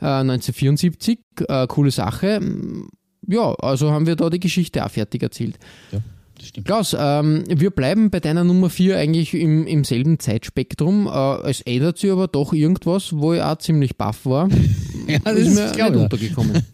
[0.00, 2.40] äh, 1974, äh, coole Sache.
[3.26, 5.58] Ja, also haben wir da die Geschichte auch fertig erzählt.
[5.92, 6.00] ja,
[6.36, 6.66] das stimmt.
[6.66, 11.06] Klaus, ähm, wir bleiben bei deiner Nummer 4 eigentlich im, im selben Zeitspektrum.
[11.06, 14.48] Äh, es ändert sich aber doch irgendwas, wo ich auch ziemlich baff war.
[15.08, 16.62] Ja, das ist ist mir klar, nicht untergekommen.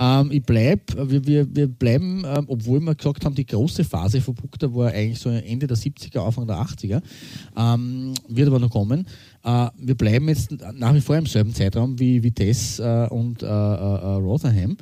[0.00, 4.20] Ähm, ich bleib, wir, wir, wir bleiben, ähm, obwohl wir gesagt haben, die große Phase
[4.20, 7.02] von Bukta war eigentlich so Ende der 70er, Anfang der 80er,
[7.56, 9.08] ähm, wird aber noch kommen.
[9.42, 13.46] Äh, wir bleiben jetzt nach wie vor im selben Zeitraum wie Vitesse äh, und äh,
[13.46, 14.76] äh, äh, Rotherham.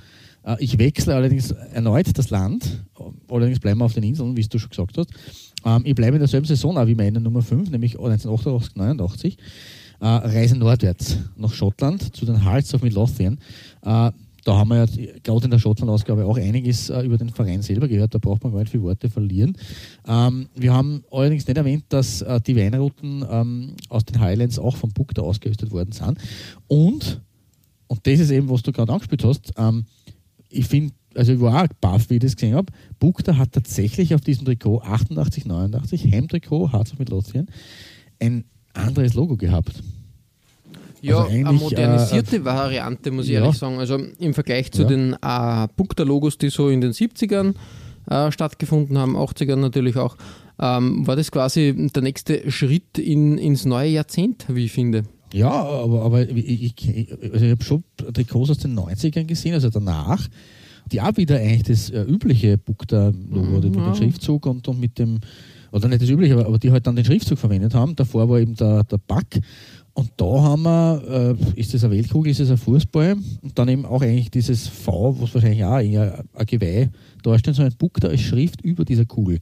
[0.46, 2.84] Äh, ich wechsle allerdings erneut das Land,
[3.28, 5.10] allerdings bleiben wir auf den Inseln, wie du schon gesagt hast.
[5.64, 9.38] Ähm, ich bleibe in derselben Saison auch wie meine Nummer 5, nämlich 1988, 89.
[9.98, 13.38] Äh, reise nordwärts nach Schottland zu den Hearts of Midlothian.
[13.82, 14.10] Äh,
[14.44, 14.86] da haben wir ja
[15.24, 18.52] gerade in der Schottland-Ausgabe auch einiges äh, über den Verein selber gehört, da braucht man
[18.52, 19.56] gar nicht viele Worte verlieren.
[20.06, 24.76] Ähm, wir haben allerdings nicht erwähnt, dass äh, die Weinrouten ähm, aus den Highlands auch
[24.76, 26.18] vom Bukta ausgerüstet worden sind.
[26.68, 27.20] Und,
[27.88, 29.52] und das ist eben, was du gerade angespielt hast,
[30.58, 34.14] ich finde, also ich war auch baff, wie ich das gesehen habe, Bukta hat tatsächlich
[34.14, 37.46] auf diesem Trikot 88, 89, Hemtrikot, Hearts of Midlothian,
[38.20, 39.82] ein anderes Logo gehabt.
[41.02, 43.40] Ja, Also eine eigentlich, modernisierte Variante, muss ich ja.
[43.42, 43.78] ehrlich sagen.
[43.78, 44.88] Also im Vergleich zu Ja.
[44.88, 47.54] den äh, Bukta-Logos, die so in den 70ern
[48.10, 50.16] äh, stattgefunden haben, 80ern natürlich auch,
[50.58, 55.04] ähm, war das quasi der nächste Schritt in, ins neue Jahrzehnt, wie ich finde.
[55.32, 57.84] Ja, aber, aber ich, ich, also ich habe schon
[58.14, 60.26] Trikots aus den 90ern gesehen, also danach,
[60.92, 63.86] die auch wieder eigentlich das äh, übliche Bukta-Logo oder mit ja.
[63.90, 65.18] dem Schriftzug und, und mit dem,
[65.72, 67.96] oder nicht das übliche, aber, aber die halt dann den Schriftzug verwendet haben.
[67.96, 69.40] Davor war eben der, der Back.
[69.94, 73.68] Und da haben wir, äh, ist das eine Weltkugel, ist das ein Fußball und dann
[73.68, 76.90] eben auch eigentlich dieses V, was wahrscheinlich auch eher ein Geweih
[77.22, 79.40] darstellt, so ein Bukta als Schrift über dieser Kugel.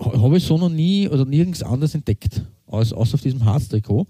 [0.00, 4.06] Ha- Habe ich so noch nie oder nirgends anders entdeckt, als, außer auf diesem Harz-Trikot.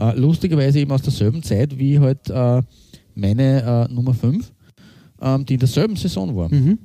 [0.00, 2.62] Äh, lustigerweise eben aus derselben Zeit wie halt äh,
[3.14, 4.50] meine äh, Nummer 5,
[5.20, 6.52] ähm, die in derselben Saison war.
[6.52, 6.78] Mhm.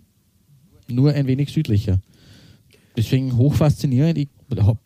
[0.90, 2.00] Nur ein wenig südlicher.
[2.98, 4.18] Deswegen hochfaszinierend.
[4.18, 4.30] Ich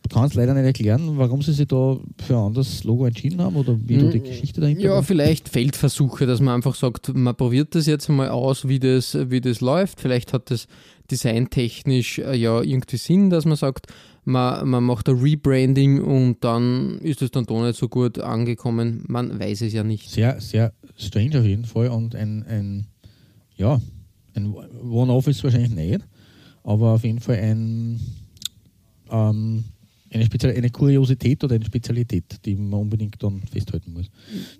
[0.08, 3.54] kann es leider nicht erklären, warum sie sich da für ein anderes Logo entschieden haben
[3.56, 4.86] oder wie da die Geschichte dahinter Mhm.
[4.86, 5.02] Ja, war.
[5.02, 9.40] vielleicht Feldversuche, dass man einfach sagt, man probiert das jetzt mal aus, wie das, wie
[9.40, 10.00] das läuft.
[10.00, 10.66] Vielleicht hat das
[11.10, 13.86] designtechnisch äh, ja irgendwie Sinn, dass man sagt,
[14.24, 19.04] man, man macht ein Rebranding und dann ist es dann doch nicht so gut angekommen.
[19.08, 20.10] Man weiß es ja nicht.
[20.10, 22.86] Sehr, sehr strange auf jeden Fall und ein, ein
[23.56, 23.80] ja,
[24.34, 26.00] ein One-Off ist wahrscheinlich nicht,
[26.64, 28.00] aber auf jeden Fall ein,
[29.10, 29.64] ähm,
[30.10, 34.06] eine, Spezial eine Kuriosität oder eine Spezialität, die man unbedingt dann festhalten muss.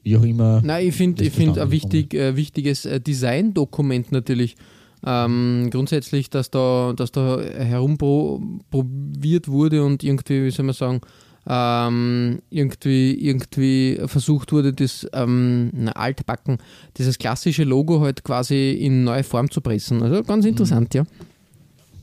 [0.02, 0.60] Wie auch immer.
[0.62, 4.56] Nein, ich finde find ein wichtig, äh, wichtiges äh, Designdokument natürlich.
[5.04, 11.00] Ähm, grundsätzlich, dass da, dass da herumprobiert wurde und irgendwie, wie soll man sagen,
[11.46, 16.58] ähm, irgendwie, irgendwie versucht wurde, das ähm, na, altbacken,
[16.98, 20.02] dieses klassische Logo halt quasi in neue Form zu pressen.
[20.02, 21.04] Also ganz interessant, ja.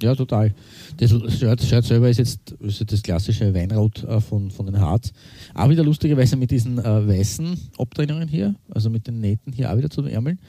[0.02, 0.54] Ja, total.
[0.98, 5.12] Das Shirt, Shirt selber ist jetzt ist das klassische Weinrot äh, von, von den Harz.
[5.56, 9.78] Auch wieder lustigerweise mit diesen äh, weißen Abtrennungen hier, also mit den Nähten hier auch
[9.78, 10.40] wieder zu den Ärmeln,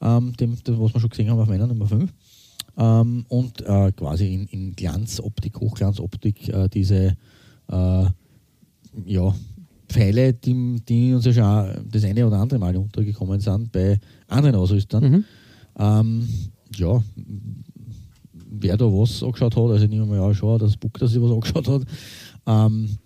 [0.00, 2.12] ähm, dem, dem, was wir schon gesehen haben auf meiner Nummer 5.
[2.76, 7.16] Ähm, und äh, quasi in, in Glanzoptik, Hochglanzoptik, äh, diese
[7.68, 8.04] äh,
[9.06, 9.34] ja,
[9.88, 14.54] Pfeile, die, die uns ja schon das eine oder andere Mal untergekommen sind bei anderen
[14.54, 15.10] Ausrüstern.
[15.10, 15.24] Mhm.
[15.78, 16.28] Ähm,
[16.76, 17.02] ja,
[18.32, 19.62] wer da was angeschaut hat.
[19.62, 21.82] Also ich nehme mal an, schon, dass Book da sich was angeschaut hat.
[22.46, 22.98] Ähm,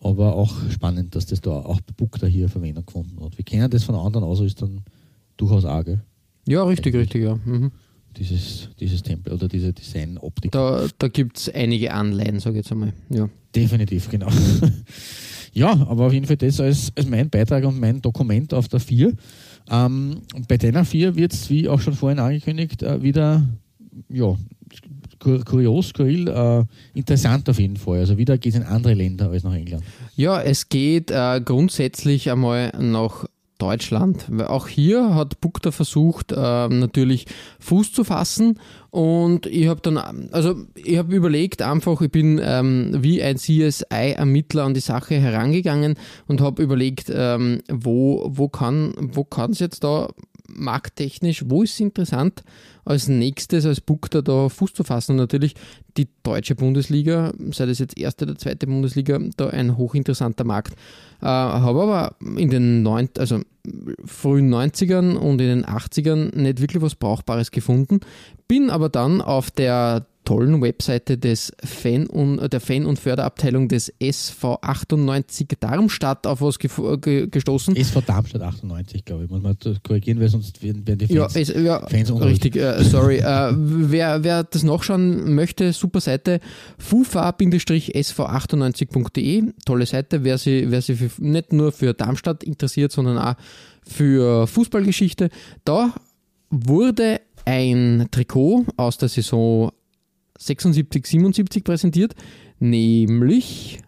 [0.00, 3.36] aber auch spannend, dass das da auch Book da hier Verwendung gefunden hat.
[3.38, 4.80] Wir kennen das von anderen, dann
[5.36, 6.02] durchaus auch, gell?
[6.46, 7.38] Ja, richtig, richtig, ja.
[7.44, 7.70] Mhm.
[8.16, 10.52] Dieses, dieses Tempel oder diese Design-Optik.
[10.52, 12.92] Da, da gibt es einige Anleihen, sage ich jetzt einmal.
[13.10, 13.28] Ja.
[13.54, 14.28] Definitiv, genau.
[15.52, 18.80] ja, aber auf jeden Fall das als, als mein Beitrag und mein Dokument auf der
[18.80, 19.14] 4.
[19.70, 23.42] Ähm, bei deiner 4 wird es, wie auch schon vorhin angekündigt, äh, wieder
[24.08, 24.36] ja,
[25.18, 28.00] kurios, skurril, äh, interessant auf jeden Fall.
[28.00, 29.84] Also wieder geht es in andere Länder als nach England.
[30.16, 33.26] Ja, es geht äh, grundsätzlich einmal nach
[33.58, 34.26] Deutschland.
[34.46, 37.26] Auch hier hat Bukta versucht, äh, natürlich
[37.60, 38.58] Fuß zu fassen.
[38.90, 44.64] Und ich habe dann, also ich habe überlegt, einfach, ich bin ähm, wie ein CSI-Ermittler
[44.64, 50.08] an die Sache herangegangen und habe überlegt, ähm, wo, wo kann wo es jetzt da
[50.54, 52.42] markttechnisch, wo ist es interessant,
[52.84, 55.12] als nächstes als Bukta da Fuß zu fassen.
[55.12, 55.54] Und natürlich
[55.96, 60.74] die deutsche Bundesliga, sei das jetzt erste oder zweite Bundesliga, da ein hochinteressanter Markt.
[61.20, 63.40] Äh, habe aber in den neun, also
[64.04, 68.00] frühen 90ern und in den 80ern nicht wirklich was Brauchbares gefunden.
[68.48, 73.92] Bin aber dann auf der tollen Webseite des Fan und, der Fan- und Förderabteilung des
[73.98, 77.76] SV 98 Darmstadt auf was ge gestoßen.
[77.76, 81.40] SV Darmstadt 98, glaube ich, muss man korrigieren, weil sonst werden, werden die Fans, ja,
[81.40, 83.18] es, ja, Fans Richtig, äh, sorry.
[83.18, 86.40] äh, wer, wer das nachschauen möchte, super Seite,
[86.78, 93.34] fufa-sv98.de, tolle Seite, wer sich wer sie nicht nur für Darmstadt interessiert, sondern auch
[93.86, 95.30] für Fußballgeschichte.
[95.64, 95.92] Da
[96.50, 99.72] wurde ein Trikot aus der Saison
[100.38, 102.14] 76, 77 präsentiert,
[102.58, 103.80] nämlich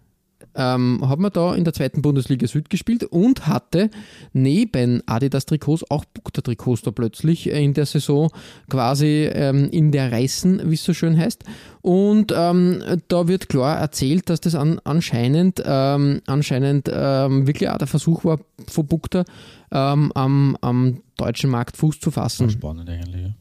[0.56, 3.90] ähm, hat man da in der zweiten Bundesliga Süd gespielt und hatte
[4.32, 8.30] neben Adidas-Trikots auch Bukta-Trikots da plötzlich in der Saison
[8.68, 11.44] quasi ähm, in der Reißen, wie es so schön heißt.
[11.82, 17.78] Und ähm, da wird klar erzählt, dass das an, anscheinend, ähm, anscheinend ähm, wirklich auch
[17.78, 19.24] der Versuch war, von Bukta
[19.70, 22.50] ähm, am, am deutschen Markt Fuß zu fassen.
[22.50, 23.34] Spannend eigentlich, ja.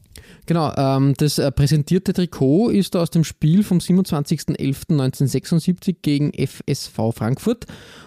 [0.46, 7.66] Genau, ähm, das äh, präsentierte Trikot ist aus dem Spiel vom 27.11.1976 gegen FSV Frankfurt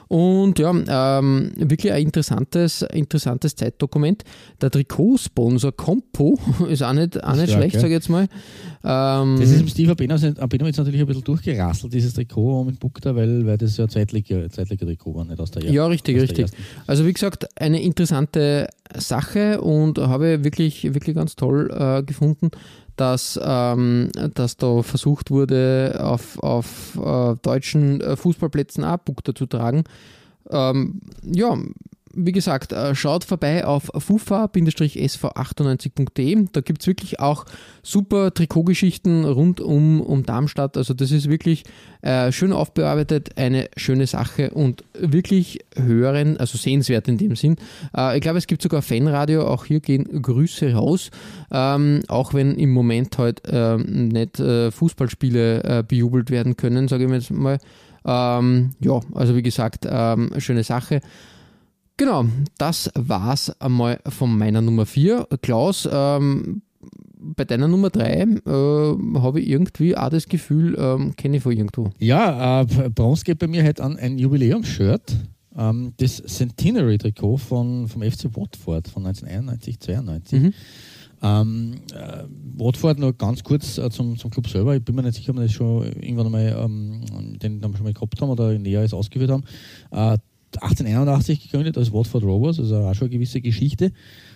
[0.10, 4.24] und ja, ähm, wirklich ein interessantes, interessantes Zeitdokument.
[4.60, 6.38] Der Trikotsponsor Compo
[6.70, 8.28] ist auch nicht, auch nicht schlecht, sage ich jetzt mal.
[8.84, 13.16] Ähm, das ist im Steve Abeno jetzt natürlich ein bisschen durchgerasselt, dieses Trikot mit Bukta,
[13.16, 16.48] weil, weil das ja zeitliche, zeitliche Trikot war, nicht aus der Ja, richtig, richtig.
[16.88, 18.68] Also wie gesagt, eine interessante
[18.98, 22.50] Sache und habe wirklich, wirklich ganz toll äh, gefunden
[23.00, 29.46] dass, ähm, dass da versucht wurde, auf, auf äh, deutschen äh, Fußballplätzen auch Bukta zu
[29.46, 29.86] tragen.
[30.50, 31.58] Ähm, ja,
[32.26, 36.48] wie gesagt, äh, schaut vorbei auf fufa-sv98.de.
[36.52, 37.46] Da gibt es wirklich auch
[37.82, 40.76] super Trikotgeschichten rund um, um Darmstadt.
[40.78, 41.64] Also das ist wirklich
[42.02, 47.56] äh, schön aufbearbeitet, eine schöne Sache und wirklich hören, also sehenswert in dem Sinn.
[47.96, 51.12] Äh, ich glaube, es gibt sogar Fanradio, auch hier gehen Grüße raus.
[51.52, 57.12] Ähm, auch wenn im Moment halt äh, nicht Fußballspiele äh, bejubelt werden können, sage ich
[57.12, 57.60] jetzt mal.
[58.06, 61.02] Ähm, ja, also wie gesagt, ähm, schöne Sache.
[62.00, 62.24] Genau,
[62.58, 65.28] das war's einmal von meiner Nummer 4.
[65.42, 66.62] Klaus, ähm,
[67.20, 71.52] bei deiner Nummer 3 äh, habe ich irgendwie auch das Gefühl, ähm, kenne ich von
[71.52, 71.90] irgendwo.
[72.00, 75.14] Ja, äh, Bronze geht bei mir halt an ein Jubiläumsshirt.
[75.58, 80.42] Ähm, das Centenary-Trikot von, vom FC Watford von 1991, 92.
[80.42, 80.54] Mhm.
[81.22, 82.24] Ähm, äh,
[82.56, 84.74] Watford noch ganz kurz äh, zum, zum Club selber.
[84.74, 87.02] Ich bin mir nicht sicher, ob wir das schon irgendwann einmal ähm,
[87.40, 89.44] den, den schon mal gehabt haben oder näher als ausgeführt haben.
[89.92, 90.18] Äh,
[90.56, 93.92] 1881 gegründet als Watford Rovers, also auch schon eine gewisse Geschichte.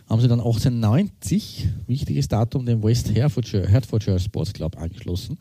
[0.10, 5.38] Haben sie dann 1890, wichtiges Datum, den West Hertfordshire, Hertfordshire Sports Club angeschlossen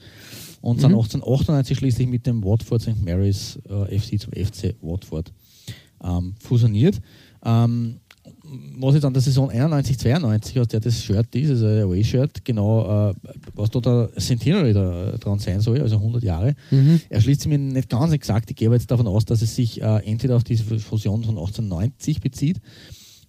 [0.61, 0.83] und mhm.
[0.83, 3.05] dann 1898 schließlich mit dem Watford St.
[3.05, 5.33] Mary's äh, FC zum FC Watford
[6.03, 7.01] ähm, fusioniert.
[7.45, 7.99] Ähm,
[8.79, 12.45] was jetzt an der Saison 91, 92, aus der das Shirt ist, also ein Away-Shirt,
[12.45, 13.15] genau, äh,
[13.55, 17.01] was da der Centenary da dran sein soll, also 100 Jahre, mhm.
[17.09, 18.51] erschließt sich mir nicht ganz exakt.
[18.51, 21.37] Ich gehe aber jetzt davon aus, dass es sich äh, entweder auf diese Fusion von
[21.37, 22.61] 1890 bezieht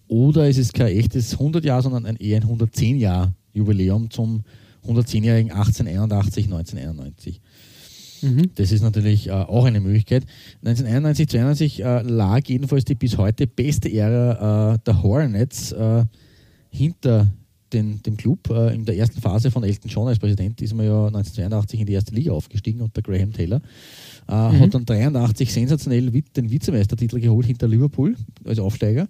[0.08, 4.42] oder es ist kein echtes 100 Jahr, sondern ein, eher ein 110 Jahr Jubiläum zum
[4.86, 7.40] 110-jährigen 1881, 1991.
[8.24, 8.50] Mhm.
[8.54, 10.24] Das ist natürlich äh, auch eine Möglichkeit.
[10.64, 16.04] 1991, 92 äh, lag jedenfalls die bis heute beste Ära äh, der Hornets äh,
[16.70, 17.30] hinter
[17.72, 18.48] den, dem Club.
[18.50, 21.86] Äh, in der ersten Phase von Elton John als Präsident ist man ja 1982 in
[21.86, 23.60] die erste Liga aufgestiegen unter Graham Taylor.
[24.26, 24.60] Mhm.
[24.60, 29.06] Hat dann 83 sensationell den Vizemeistertitel geholt hinter Liverpool als Aufsteiger.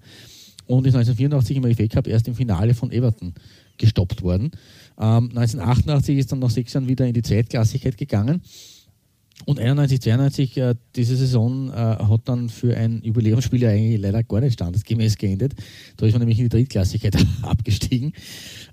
[0.66, 3.32] und ist 1984 im FA Cup erst im Finale von Everton
[3.78, 4.50] gestoppt worden.
[4.98, 8.40] Ähm, 1988 ist dann nach sechs Jahren wieder in die Zweitklassigkeit gegangen.
[9.46, 14.22] Und 91, 92, äh, diese Saison äh, hat dann für ein Jubiläumsspiel ja eigentlich leider
[14.22, 15.54] gar nicht standesgemäß geendet.
[15.96, 18.12] Da ist man nämlich in die Drittklassigkeit abgestiegen.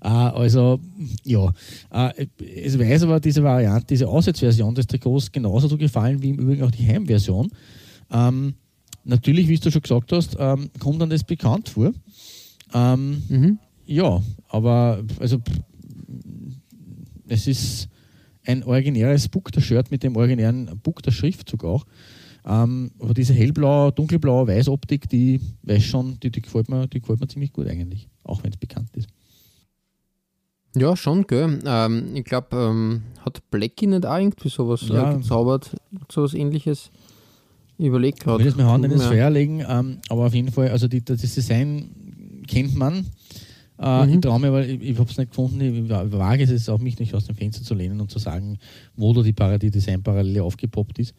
[0.02, 0.80] Äh, also,
[1.26, 1.52] ja.
[1.92, 2.28] Äh,
[2.64, 6.64] es weiß aber diese Variante, diese Auswärtsversion des Trikots genauso so gefallen wie im Übrigen
[6.64, 7.52] auch die Heimversion.
[8.12, 8.54] Ähm,
[9.04, 11.92] natürlich, wie du schon gesagt hast, ähm, kommt dann das bekannt vor.
[12.74, 13.60] Ähm, mhm.
[13.86, 15.40] Ja, aber also
[17.28, 17.90] es ist
[18.46, 21.86] ein originäres Bukta-Shirt mit dem originären Bukta-Schriftzug auch.
[22.46, 27.20] Ähm, aber diese hellblaue, dunkelblaue Weißoptik, die weiß schon, die, die, gefällt mir, die gefällt
[27.20, 29.08] mir ziemlich gut eigentlich, auch wenn es bekannt ist.
[30.76, 31.60] Ja, schon, gell.
[31.66, 35.12] Ähm, ich glaube, ähm, hat Blackie nicht auch irgendwie sowas äh, ja.
[35.12, 35.76] äh, gezaubert,
[36.10, 36.92] sowas ähnliches?
[37.78, 38.38] Ich überlege gerade.
[38.38, 41.04] Ich will jetzt meine Hand ins Feuer legen, ähm, aber auf jeden Fall, also die,
[41.04, 43.08] das Design kennt man.
[43.82, 44.14] Äh, mhm.
[44.14, 47.00] Ich traue mir, weil ich, ich habe es nicht gefunden, ich wage es auch, mich
[47.00, 48.60] nicht aus dem Fenster zu lehnen und zu sagen,
[48.96, 51.16] wo da die, die Designparallele aufgepoppt ist.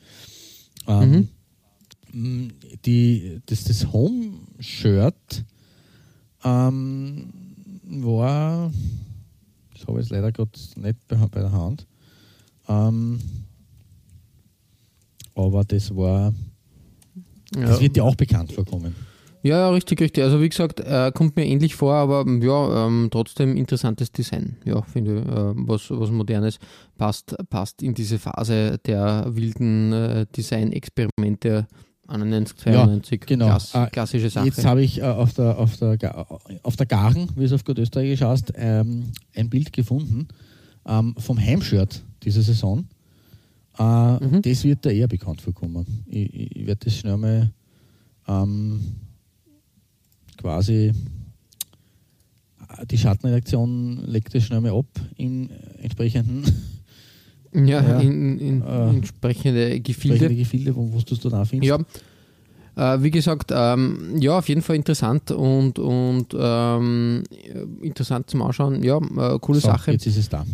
[0.87, 1.29] Ähm,
[2.13, 2.53] mhm.
[2.85, 5.45] die, das das Home-Shirt
[6.45, 7.33] ähm,
[7.85, 8.73] war,
[9.75, 11.87] das habe ich jetzt leider gerade nicht bei, bei, der Hand,
[12.69, 13.19] ähm,
[15.35, 16.33] aber das war,
[17.57, 17.67] ja.
[17.67, 18.95] das wird dir auch bekannt vorkommen.
[19.43, 20.23] Ja, ja, richtig, richtig.
[20.23, 24.57] Also wie gesagt, äh, kommt mir ähnlich vor, aber ja, ähm, trotzdem interessantes Design.
[24.65, 26.59] Ja, finde ich, äh, was, was Modernes
[26.97, 31.67] passt, passt in diese Phase der wilden äh, Design-Experimente
[32.07, 33.21] 91, 92.
[33.21, 33.47] Ja, genau.
[33.47, 34.47] Klass, äh, klassische Sache.
[34.47, 36.27] Jetzt habe ich äh, auf, der, auf, der,
[36.63, 40.29] auf der Garen, wie es auf gut Österreichisch heißt, ähm, ein Bild gefunden
[40.87, 42.87] ähm, vom Heimshirt dieser Saison.
[43.79, 43.83] Äh,
[44.25, 44.43] mhm.
[44.43, 46.05] Das wird da eher bekannt vorkommen.
[46.07, 47.53] Ich, ich werde das schnell mal
[48.29, 48.81] ähm,
[50.43, 50.93] quasi
[52.91, 55.51] die Schattenreaktion legt es schnell mal ab in
[55.81, 56.45] entsprechenden
[57.55, 60.27] ja, ja in, in äh, entsprechende Gefilde.
[60.27, 61.69] Entsprechende Gefilde, wo, wo du es da findest.
[61.69, 61.79] Ja,
[62.77, 67.25] äh, wie gesagt, ähm, ja, auf jeden Fall interessant und, und ähm,
[67.83, 68.83] interessant zum Anschauen.
[68.83, 69.93] Ja, äh, coole so, Sache.
[69.93, 70.45] Jetzt ist es da.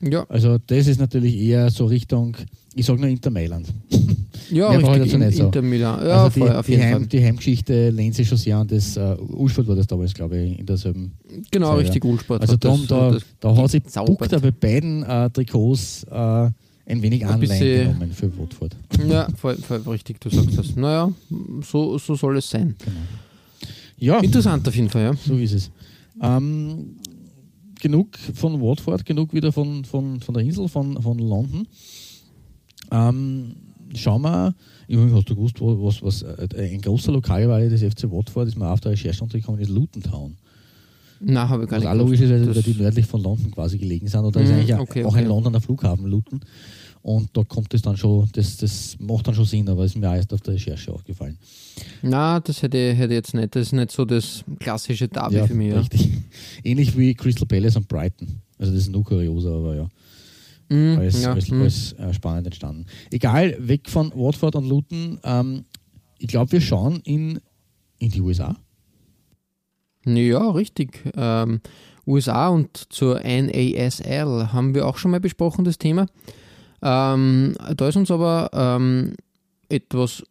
[0.00, 0.24] ja.
[0.28, 2.36] Also, das ist natürlich eher so Richtung,
[2.74, 3.66] ich sage nur Inter Mailand.
[4.50, 5.44] Ja, Mehr richtig, in, so.
[5.44, 6.06] Inter Milan.
[6.06, 7.06] Ja, also voll, auf jeden Heim, Fall.
[7.06, 10.58] Die Heimgeschichte lehnt sich schon sehr an das, uh, Ulsport war das damals, glaube ich,
[10.58, 11.12] in derselben
[11.50, 12.04] Genau, Zeit, richtig.
[12.04, 12.42] Ulsport.
[12.42, 16.48] Also darum, da, da hat sich Buckter bei beiden uh, Trikots uh,
[16.90, 18.76] ein wenig Anleihen genommen für Watford.
[19.08, 20.76] Ja, voll, voll, richtig, du sagst das.
[20.76, 21.10] Naja,
[21.62, 22.74] so, so soll es sein.
[22.78, 22.96] Genau.
[23.98, 25.14] Ja, Interessant auf jeden Fall, ja.
[25.14, 25.70] So ist es.
[26.22, 26.96] Ähm,
[27.80, 31.66] genug von Watford, genug wieder von, von, von der Insel, von, von London.
[32.90, 33.54] Ähm,
[33.94, 34.54] schauen wir,
[34.88, 38.68] ich hast du gewusst, was, was äh, ein großer Lokalwahl des FC Watford ist mir
[38.68, 40.36] auf der Recherche untergekommen, ist Luton Town.
[41.20, 41.88] Nein, habe ich gar nicht.
[41.88, 44.24] Was logisch ist, weil die nördlich von London quasi gelegen sind.
[44.24, 45.18] Und da ist mhm, eigentlich okay, auch okay.
[45.18, 46.40] ein Londoner Flughafen, Luton.
[47.02, 50.14] Und da kommt es dann schon, das, das macht dann schon Sinn, aber ist mir
[50.14, 51.38] erst auf der Recherche aufgefallen.
[52.02, 53.54] Na, das hätte, hätte jetzt nicht.
[53.54, 55.74] Das ist nicht so das klassische Derby ja, für mich.
[55.74, 56.06] Richtig.
[56.06, 56.10] Ja.
[56.64, 58.40] Ähnlich wie Crystal Palace und Brighton.
[58.58, 59.88] Also das ist nur kurioser, aber ja.
[60.68, 61.62] Mm, als, ja, als, mm.
[61.62, 62.84] als äh, spannend entstanden.
[63.10, 65.18] Egal, weg von Watford und Luton.
[65.24, 65.64] Ähm,
[66.18, 67.40] ich glaube, wir schauen in,
[67.98, 68.56] in die USA.
[70.04, 71.02] Ja, richtig.
[71.16, 71.60] Ähm,
[72.06, 76.06] USA und zur NASL haben wir auch schon mal besprochen, das Thema.
[76.82, 79.14] Ähm, da ist uns aber ähm,
[79.68, 80.22] etwas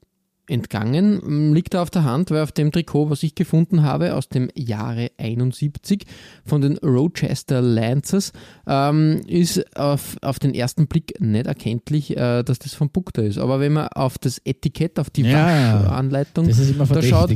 [0.49, 1.53] entgangen.
[1.53, 4.49] Liegt da auf der Hand, weil auf dem Trikot, was ich gefunden habe, aus dem
[4.55, 6.05] Jahre 71
[6.45, 8.31] von den Rochester Lancers,
[8.67, 13.38] ähm, ist auf, auf den ersten Blick nicht erkenntlich, äh, dass das von Bukta ist.
[13.38, 17.31] Aber wenn man auf das Etikett, auf die ja, Waschanleitung da schaut,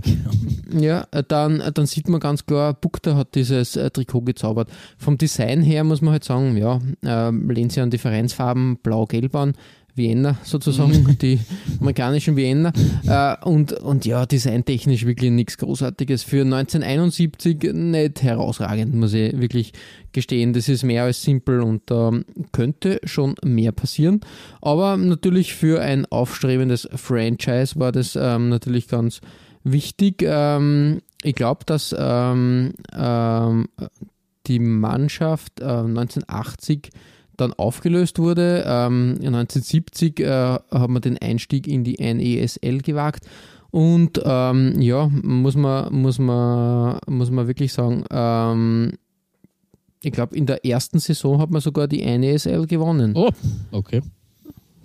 [0.71, 4.69] ja, dann, dann sieht man ganz klar, Bukta hat dieses äh, Trikot gezaubert.
[4.97, 9.35] Vom Design her muss man halt sagen, ja, äh, lehnt sich an die Vereinsfarben blau-gelb
[9.35, 9.53] an.
[9.95, 11.17] Vienna sozusagen, mhm.
[11.19, 11.39] die
[11.79, 12.71] amerikanischen Vienna.
[13.05, 16.23] Äh, und, und ja, designtechnisch wirklich nichts Großartiges.
[16.23, 19.73] Für 1971 nicht herausragend, muss ich wirklich
[20.11, 20.53] gestehen.
[20.53, 24.21] Das ist mehr als simpel und da äh, könnte schon mehr passieren.
[24.61, 29.21] Aber natürlich für ein aufstrebendes Franchise war das ähm, natürlich ganz
[29.63, 30.23] wichtig.
[30.23, 33.67] Ähm, ich glaube, dass ähm, ähm
[34.47, 36.89] die Mannschaft äh, 1980
[37.37, 38.63] dann aufgelöst wurde.
[38.65, 40.27] Ähm, 1970 äh,
[40.71, 43.25] haben wir den Einstieg in die NESL gewagt.
[43.71, 48.93] Und ähm, ja, muss man, muss, man, muss man wirklich sagen, ähm,
[50.03, 53.13] ich glaube, in der ersten Saison hat man sogar die NESL gewonnen.
[53.15, 53.31] Oh,
[53.71, 54.01] okay.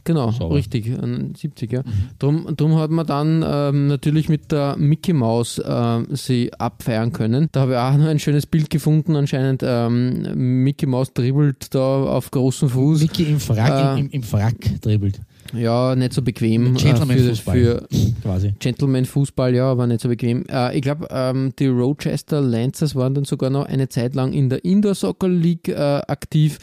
[0.09, 0.57] Genau, Sauber.
[0.57, 0.91] richtig,
[1.37, 1.83] 70, ja.
[2.19, 7.49] Drum, drum hat man dann ähm, natürlich mit der Mickey Mouse äh, sie abfeiern können.
[7.53, 12.03] Da habe ich auch noch ein schönes Bild gefunden, anscheinend ähm, Mickey Mouse dribbelt da
[12.05, 13.03] auf großen Fuß.
[13.03, 15.21] Mickey im Frack, Äh, im, im Frack dribbelt.
[15.55, 17.57] Ja, nicht so bequem äh, für, Gentleman-Fußball.
[17.57, 17.89] für
[18.23, 18.55] Quasi.
[18.59, 20.45] Gentleman-Fußball, ja, aber nicht so bequem.
[20.49, 24.49] Äh, ich glaube, ähm, die Rochester Lancers waren dann sogar noch eine Zeit lang in
[24.49, 26.59] der Indoor Soccer League äh, aktiv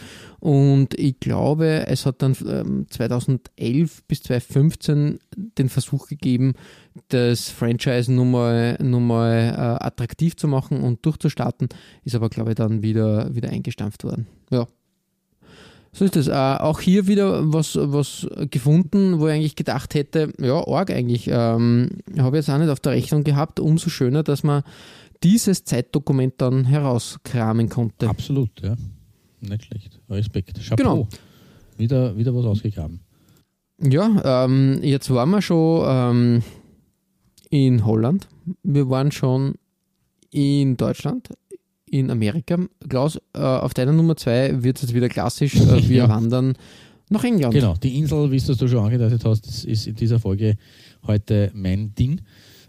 [0.46, 6.54] und ich glaube, es hat dann ähm, 2011 bis 2015 den Versuch gegeben,
[7.10, 11.70] das Franchise nochmal noch mal, äh, attraktiv zu machen und durchzustarten,
[12.04, 14.28] ist aber, glaube ich, dann wieder, wieder eingestampft worden.
[14.52, 14.68] Ja.
[15.96, 16.28] So ist es.
[16.28, 21.30] Äh, auch hier wieder was, was gefunden, wo ich eigentlich gedacht hätte, ja, arg eigentlich.
[21.30, 23.62] Ähm, Habe ich jetzt auch nicht auf der Rechnung gehabt.
[23.62, 24.64] Umso schöner, dass man
[25.24, 28.10] dieses Zeitdokument dann herauskramen konnte.
[28.10, 28.76] Absolut, ja.
[29.40, 30.02] Nicht schlecht.
[30.10, 30.60] Respekt.
[30.62, 30.76] Chapeau.
[30.76, 31.08] Genau.
[31.78, 33.00] Wieder, wieder was ausgegraben.
[33.82, 36.44] Ja, ähm, jetzt waren wir schon ähm,
[37.50, 38.28] in Holland.
[38.64, 39.56] Wir waren schon
[40.30, 41.30] in Deutschland,
[42.00, 42.58] in Amerika.
[42.90, 45.56] Klaus, äh, auf deiner Nummer zwei wird es jetzt wieder klassisch.
[45.56, 46.10] Äh, wir Ja.
[46.10, 46.54] wandern
[47.10, 47.54] nach England.
[47.54, 50.56] Genau, die Insel, wie du schon angedeutet hast, ist in dieser Folge
[51.06, 52.22] heute mein Ding.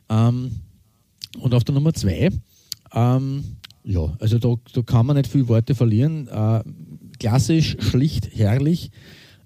[0.08, 0.50] Ähm,
[1.38, 2.30] und auf der Nummer zwei,
[2.94, 3.44] ähm,
[3.84, 6.28] ja, also da, da kann man nicht viel Worte verlieren.
[6.28, 6.62] Äh,
[7.18, 8.90] klassisch, schlicht, herrlich.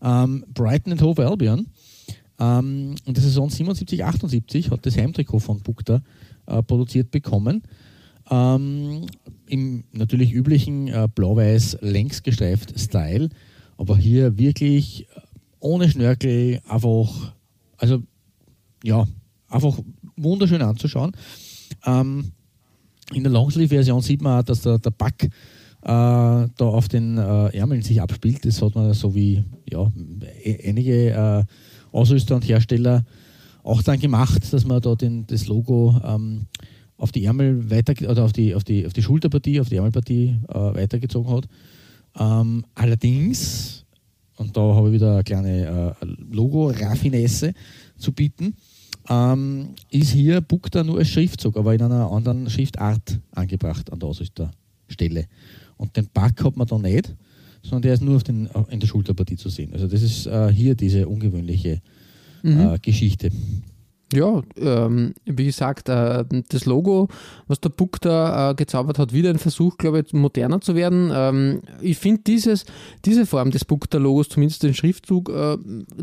[0.02, 1.66] Ähm, Brighton and Hove Albion.
[2.38, 6.00] Ähm, in der Saison 77, 78 hat das Heimtrikot von Bukta
[6.46, 7.62] äh, produziert bekommen.
[8.30, 9.06] Ähm,
[9.46, 13.28] Im natürlich üblichen äh, blau-weiß längs gestreift Style,
[13.76, 15.20] aber hier wirklich äh,
[15.58, 17.34] ohne Schnörkel, einfach,
[17.76, 18.02] also
[18.84, 19.06] ja,
[19.48, 19.78] einfach
[20.16, 21.12] wunderschön anzuschauen.
[21.84, 22.32] Ähm,
[23.12, 25.28] in der Longsleeve-Version sieht man auch, dass der, der Back äh,
[25.82, 28.44] da auf den äh, Ärmeln sich abspielt.
[28.44, 29.90] Das hat man so wie ja,
[30.44, 31.44] e- einige äh,
[31.90, 33.04] Ausrüster und Hersteller
[33.62, 36.46] auch dann gemacht, dass man da den, das Logo ähm,
[37.00, 40.36] auf die Ärmel weiter oder auf die, auf die, auf die Schulterpartie, auf die Ärmelpartie
[40.48, 41.48] äh, weitergezogen hat.
[42.18, 43.86] Ähm, allerdings,
[44.36, 47.54] und da habe ich wieder eine kleine äh, Logo-Raffinesse
[47.96, 48.54] zu bieten,
[49.08, 54.08] ähm, ist hier Bukta nur als Schriftzug, aber in einer anderen Schriftart angebracht an der
[54.08, 55.26] Ausrüsterstelle.
[55.78, 57.14] Und den Back hat man da nicht,
[57.62, 59.72] sondern der ist nur auf den, in der Schulterpartie zu sehen.
[59.72, 61.80] Also das ist äh, hier diese ungewöhnliche
[62.42, 63.30] äh, Geschichte.
[64.12, 67.08] Ja, ähm, wie gesagt, äh, das Logo,
[67.46, 71.12] was der Buck da äh, gezaubert hat, wieder ein Versuch, glaube ich, moderner zu werden.
[71.14, 72.64] Ähm, ich finde dieses,
[73.04, 75.56] diese Form des Bukta-Logos, zumindest den Schriftzug, äh,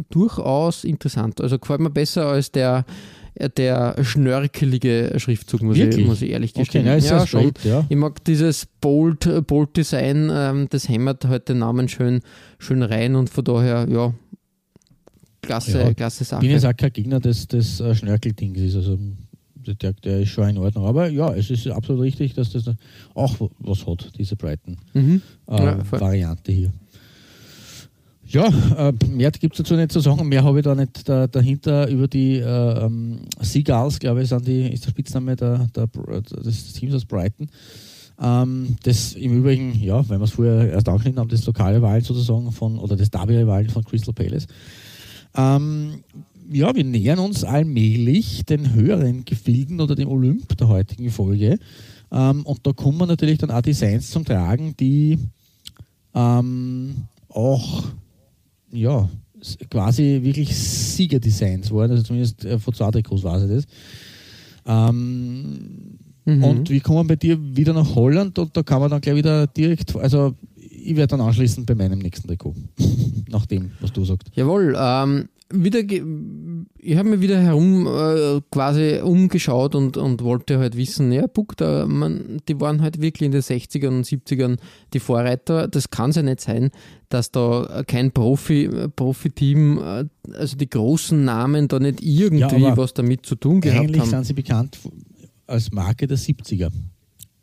[0.10, 1.42] durchaus interessant.
[1.42, 2.86] Also gefällt mir besser als der,
[3.58, 6.86] der schnörkelige Schriftzug, muss, ich, muss ich ehrlich Okay, gestehen.
[6.86, 7.40] ja, ist sehr schon.
[7.42, 7.86] straight, ja.
[7.90, 12.22] Ich mag dieses Bold, Bold Design, ähm, das hämmert halt den Namen schön,
[12.58, 14.14] schön rein und von daher, ja,
[15.48, 16.42] klasse, Ja, klasse Sache.
[16.42, 18.76] bin jetzt auch kein Gegner des, des äh, Schnörkeldings ist.
[18.76, 19.00] Also
[19.82, 20.86] der, der ist schon in Ordnung.
[20.86, 22.66] Aber ja, es ist absolut richtig, dass das
[23.14, 25.22] auch was hat, diese Brighton Mhm.
[25.48, 25.64] äh,
[26.20, 26.72] Ja, hier.
[28.30, 28.48] Ja,
[28.90, 30.28] äh, mehr gibt es dazu nicht zu sagen.
[30.28, 34.46] Mehr habe ich da nicht da, dahinter über die äh, ähm, Seagulls, glaube ich, sind
[34.46, 37.48] die, ist der Spitzname der, der, des Teams aus Brighton.
[38.22, 42.04] Ähm, das im Übrigen, ja, weil wir es vorher erst angeschnitten haben, das lokale Wahlen
[42.04, 44.48] sozusagen von, oder das Derby-Wahlen von Crystal Palace.
[45.38, 46.04] Ähm,
[46.52, 51.60] ja, wir nähern uns allmählich den höheren Gefilden oder dem Olymp der heutigen Folge.
[52.12, 55.18] Ähm, und da kommen natürlich dann auch Designs zum Tragen, die
[56.14, 56.96] ähm,
[57.30, 57.86] auch
[58.72, 59.10] ja,
[59.70, 61.92] quasi wirklich Siegerdesigns waren.
[61.92, 63.66] Also zumindest äh, von zwei Trikots weiß ich das.
[64.66, 66.44] Ähm, Mhm.
[66.44, 69.48] Und wir kommen bei dir wieder nach Holland und da kann man dann gleich wieder
[69.48, 72.54] direkt, also ich werde dann anschließen bei meinem nächsten Trikot.
[73.98, 74.30] Du sagst.
[74.36, 80.78] Jawohl, ähm, wieder ich habe mir wieder herum äh, quasi umgeschaut und, und wollte halt
[80.78, 84.58] wissen, ja, Buck, da, man, die waren halt wirklich in den 60ern und 70ern
[84.94, 85.68] die Vorreiter.
[85.68, 86.70] Das kann es ja nicht sein,
[87.10, 92.94] dass da kein Profi, Profi-Team, äh, also die großen Namen da nicht irgendwie Ja, was
[92.94, 94.10] damit zu tun gehabt Eigentlich haben.
[94.10, 94.78] sind sie bekannt
[95.48, 96.70] als Marke der 70er.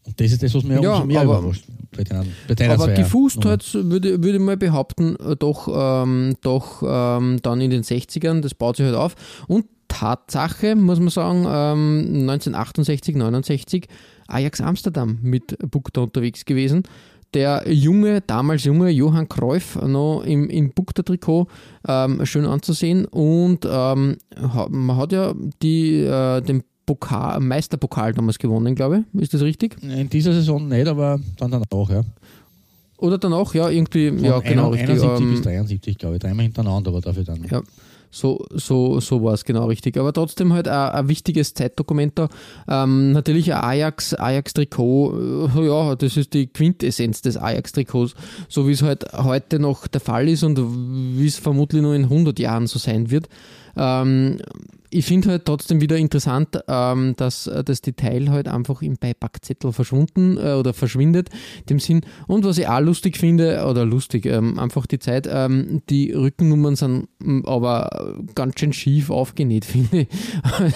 [0.07, 1.65] Und das ist das, was mir Ja, umso mehr aber- überrascht.
[1.97, 3.51] Bei deiner, bei Aber gefußt Nummer.
[3.51, 8.41] halt, würde, würde ich mal behaupten, äh, doch, ähm, doch ähm, dann in den 60ern,
[8.41, 9.15] das baut sich halt auf.
[9.47, 13.87] Und Tatsache, muss man sagen, ähm, 1968, 69,
[14.27, 16.83] Ajax Amsterdam mit Bukta unterwegs gewesen.
[17.33, 21.47] Der junge, damals junge Johann Cruyff noch im, im Bukta-Trikot
[21.87, 23.05] ähm, schön anzusehen.
[23.07, 24.17] Und ähm,
[24.69, 25.33] man hat ja
[25.63, 29.23] die, äh, den Pokal, Meisterpokal damals gewonnen, glaube ich.
[29.23, 29.77] Ist das richtig?
[29.83, 32.03] In dieser Saison nicht, aber dann auch, ja.
[32.99, 35.21] Oder danach, ja, irgendwie, Von ja, genau, 71 richtig.
[35.21, 36.23] ähm, bis 73, glaube ich.
[36.23, 37.45] Dreimal hintereinander, aber dafür dann.
[37.51, 37.61] Ja,
[38.11, 39.99] so, so, so war es genau richtig.
[39.99, 42.29] Aber trotzdem halt ein, ein wichtiges Zeitdokument da.
[42.69, 48.15] Ähm, natürlich ein Ajax, Ajax-Trikot, äh, ja, das ist die Quintessenz des Ajax-Trikots,
[48.49, 50.59] so wie es halt heute noch der Fall ist und
[51.19, 53.29] wie es vermutlich nur in 100 Jahren so sein wird.
[53.77, 54.39] Ähm,
[54.95, 59.73] ich finde halt trotzdem wieder interessant, ähm, dass äh, das Detail halt einfach im Beipackzettel
[59.73, 61.31] verschwunden äh, oder verschwindet,
[61.69, 62.03] dem Sinn.
[62.29, 66.77] Und was ich auch lustig finde, oder lustig, ähm, einfach die Zeit, ähm, die Rückennummern
[66.77, 67.09] sind
[67.45, 70.09] aber ganz schön schief aufgenäht, finde ich.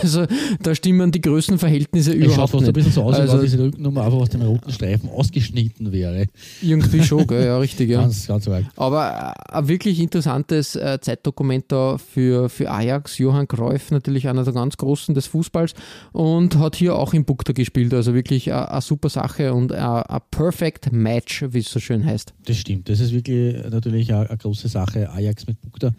[0.02, 0.26] Also
[0.62, 2.66] da stimmen die Größenverhältnisse Es überhaupt fast nicht.
[2.68, 5.92] ein bisschen so aus, als Also- ob diese Rückennummer einfach aus dem roten Streifen ausgeschnitten
[5.92, 6.26] wäre.
[6.60, 7.44] Irgendwie schon, gell?
[7.46, 8.00] ja, richtig, ja.
[8.00, 8.64] Ganz, ganz arg.
[8.76, 13.18] Aber äh, ein wirklich interessantes äh, Zeitdokument da für, für Ajax.
[13.18, 15.74] Johann Cruyff, natürlich einer der ganz Großen des Fußballs
[16.12, 17.92] und hat hier auch im Bukta gespielt.
[17.94, 22.34] Also wirklich eine super Sache und ein perfect match, wie es so schön heißt.
[22.46, 22.88] Das stimmt.
[22.88, 25.10] Das ist wirklich natürlich eine, große Sache.
[25.10, 25.92] Ajax mit Bukta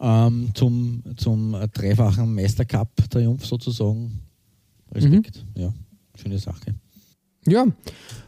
[0.00, 4.20] ähm, zum, zum dreifachen Meistercup-Triumph sozusagen.
[4.92, 5.44] Respekt.
[5.54, 5.72] Ja,
[6.16, 6.74] schöne Sache.
[7.46, 7.66] Ja,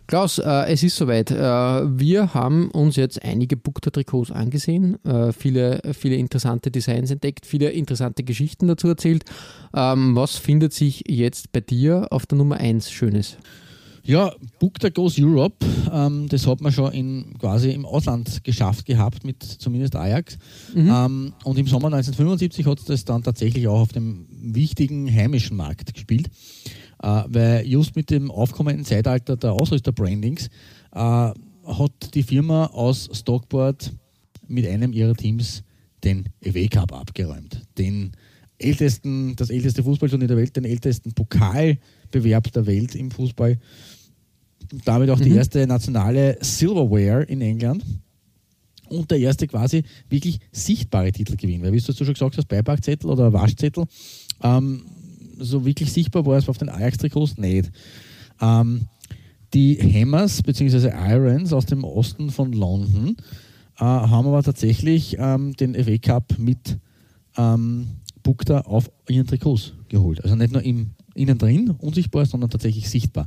[0.06, 1.30] Klaus, äh, es ist soweit.
[1.30, 7.70] Äh, wir haben uns jetzt einige Bukta-Trikots angesehen, äh, viele, viele interessante Designs entdeckt, viele
[7.70, 9.24] interessante Geschichten dazu erzählt.
[9.74, 13.36] Ähm, was findet sich jetzt bei dir auf der Nummer 1 Schönes?
[14.04, 19.24] Ja, Bukta Goes Europe, ähm, das hat man schon in, quasi im Ausland geschafft gehabt,
[19.24, 20.38] mit zumindest Ajax.
[20.74, 25.56] Ähm, und im Sommer 1975 hat es das dann tatsächlich auch auf dem wichtigen heimischen
[25.56, 26.30] Markt gespielt,
[27.02, 30.48] weil just mit dem aufkommenden Zeitalter der Ausrüster-Brandings
[30.94, 33.92] äh, hat die Firma aus Stockport
[34.48, 35.62] mit einem ihrer Teams
[36.04, 37.62] den FA Cup abgeräumt.
[37.78, 38.12] Den
[38.58, 43.58] ältesten, das älteste Fußballturnier der Welt, den ältesten Pokalbewerb der Welt im Fußball.
[44.84, 47.84] Damit auch die erste nationale Silverware in England
[48.88, 51.62] und der erste quasi wirklich sichtbare Titelgewinn.
[51.62, 53.84] Weil, wie du schon gesagt hast, Beipackzettel oder Waschzettel,
[54.42, 54.84] ähm,
[55.38, 57.70] so wirklich sichtbar war es auf den Ajax-Trikots nicht.
[58.40, 58.88] Ähm,
[59.54, 60.90] die Hammers bzw.
[60.90, 63.16] Irons aus dem Osten von London
[63.78, 66.78] äh, haben aber tatsächlich ähm, den FA Cup mit
[67.36, 67.86] ähm,
[68.22, 70.22] Bukta auf ihren Trikots geholt.
[70.22, 73.26] Also nicht nur im, innen drin unsichtbar, sondern tatsächlich sichtbar.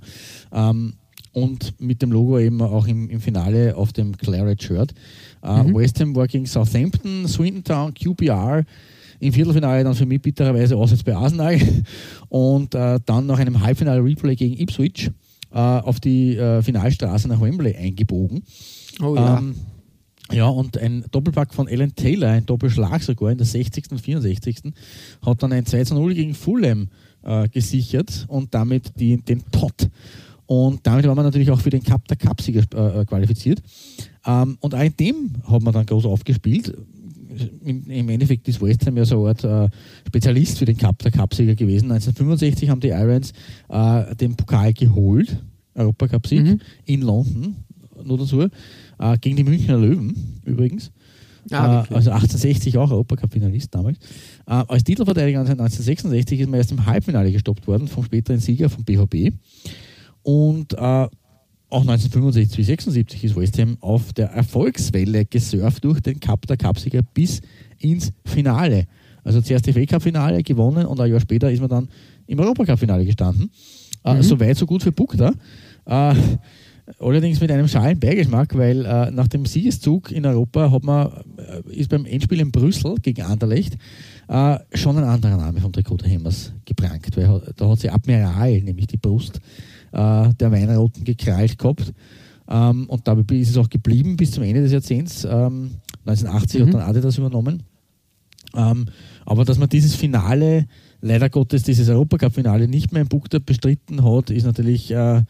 [0.52, 0.94] Ähm,
[1.32, 4.94] und mit dem Logo eben auch im, im Finale auf dem Claret Shirt.
[5.42, 8.64] Äh, West Ham war gegen Southampton, Swinton Town, QPR.
[9.20, 11.60] Im Viertelfinale dann für mich bittererweise auswärts bei Arsenal
[12.30, 15.10] und äh, dann nach einem Halbfinale Replay gegen Ipswich
[15.52, 18.44] äh, auf die äh, Finalstraße nach Wembley eingebogen.
[19.02, 19.38] Oh ja.
[19.38, 19.56] Ähm,
[20.32, 23.92] ja, und ein Doppelpack von Alan Taylor, ein Doppelschlag sogar in der 60.
[23.92, 24.74] und 64.
[25.24, 26.90] hat dann ein 2 zu 0 gegen Fulham
[27.24, 29.90] äh, gesichert und damit die, den Pot.
[30.48, 32.62] Und damit war man natürlich auch für den Cup der Cupsieger
[33.00, 33.62] äh, qualifiziert.
[34.26, 36.76] Ähm, und auch in dem hat man dann groß aufgespielt.
[37.64, 39.76] Im, Endeffekt ist West Ham ja so eine Art äh,
[40.08, 41.92] Spezialist für den Cup der Cupsieger gewesen.
[41.92, 43.34] 1965 haben die Irons
[43.70, 45.44] äh, den Pokal geholt,
[45.76, 46.62] Europacup-Sieg, Mhm.
[46.86, 47.56] in London,
[48.04, 50.92] nur dazu, äh, gegen die Münchner Löwen übrigens.
[51.52, 53.98] Ah, äh, also 1860 auch Europacup-Finalist damals.
[54.48, 58.84] Äh, als Titelverteidiger 1966 ist man erst im Halbfinale gestoppt worden vom späteren Sieger vom
[58.84, 59.32] BVB.
[60.24, 61.08] Und äh,
[61.76, 66.56] auch 1965 bis 76 ist West Ham auf der Erfolgswelle gesurft durch den Cup der
[66.56, 67.42] Cupsieger bis
[67.80, 68.86] ins Finale.
[69.26, 71.90] Also zuerst FA Cup Finale gewonnen und ein Jahr später ist man dann
[72.28, 73.52] im Europacup Finale gestanden.
[74.06, 75.34] Äh, so weit, so gut für Bukta.
[75.86, 76.16] Äh,
[76.98, 81.76] allerdings mit einem schalen Beigeschmack, weil äh, nach dem Siegeszug in Europa hat man, äh,
[81.76, 83.76] ist beim Endspiel in Brüssel gegen Anderlecht
[84.30, 88.62] äh, schon ein anderer Name vom Trikot der Hemmers geprangt, weil da hat sie Admiral,
[88.62, 89.42] nämlich die Brust
[89.96, 91.94] äh, der Weinroten gekrallt gehabt.
[92.48, 95.24] Ähm, und dabei ist es auch geblieben bis zum Ende des Jahrzehnts.
[95.24, 95.72] Ähm,
[96.06, 97.64] 1980 hat dann Adidas übernommen.
[98.56, 98.86] Ähm,
[99.26, 100.68] aber dass man dieses Finale,
[101.02, 105.24] leider Gottes, dieses Europacup-Finale nicht mehr in Bukta bestritten hat, ist natürlich äh,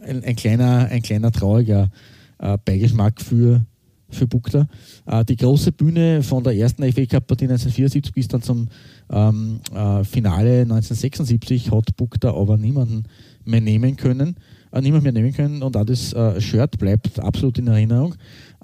[0.00, 1.90] ein, ein, kleiner, ein kleiner trauriger
[2.38, 3.64] äh, Beigeschmack für,
[4.08, 4.66] für Bukta.
[5.06, 8.68] Äh, die große Bühne von der ersten FA Cup-Partie 1974 bis dann zum
[9.10, 13.04] ähm, äh, Finale 1976 hat Bukta aber niemanden
[13.44, 14.36] mehr nehmen können.
[14.72, 18.14] Äh, niemand mehr nehmen können und auch das äh, Shirt bleibt absolut in Erinnerung.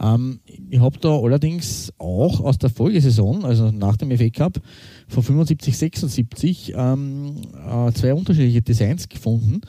[0.01, 0.39] Ähm,
[0.71, 4.61] ich habe da allerdings auch aus der Folgesaison, also nach dem FA Cup
[5.09, 9.63] von 75, 76, ähm, äh, zwei unterschiedliche Designs gefunden.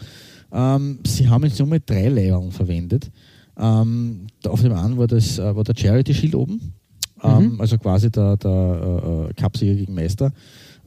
[0.51, 3.09] Ähm, sie haben in Summe drei Leibern verwendet.
[3.57, 6.73] Ähm, auf dem einen war, das, äh, war der Charity Shield oben,
[7.23, 10.31] ähm, also quasi der, der äh, Cupsieger gegen Meister äh, äh,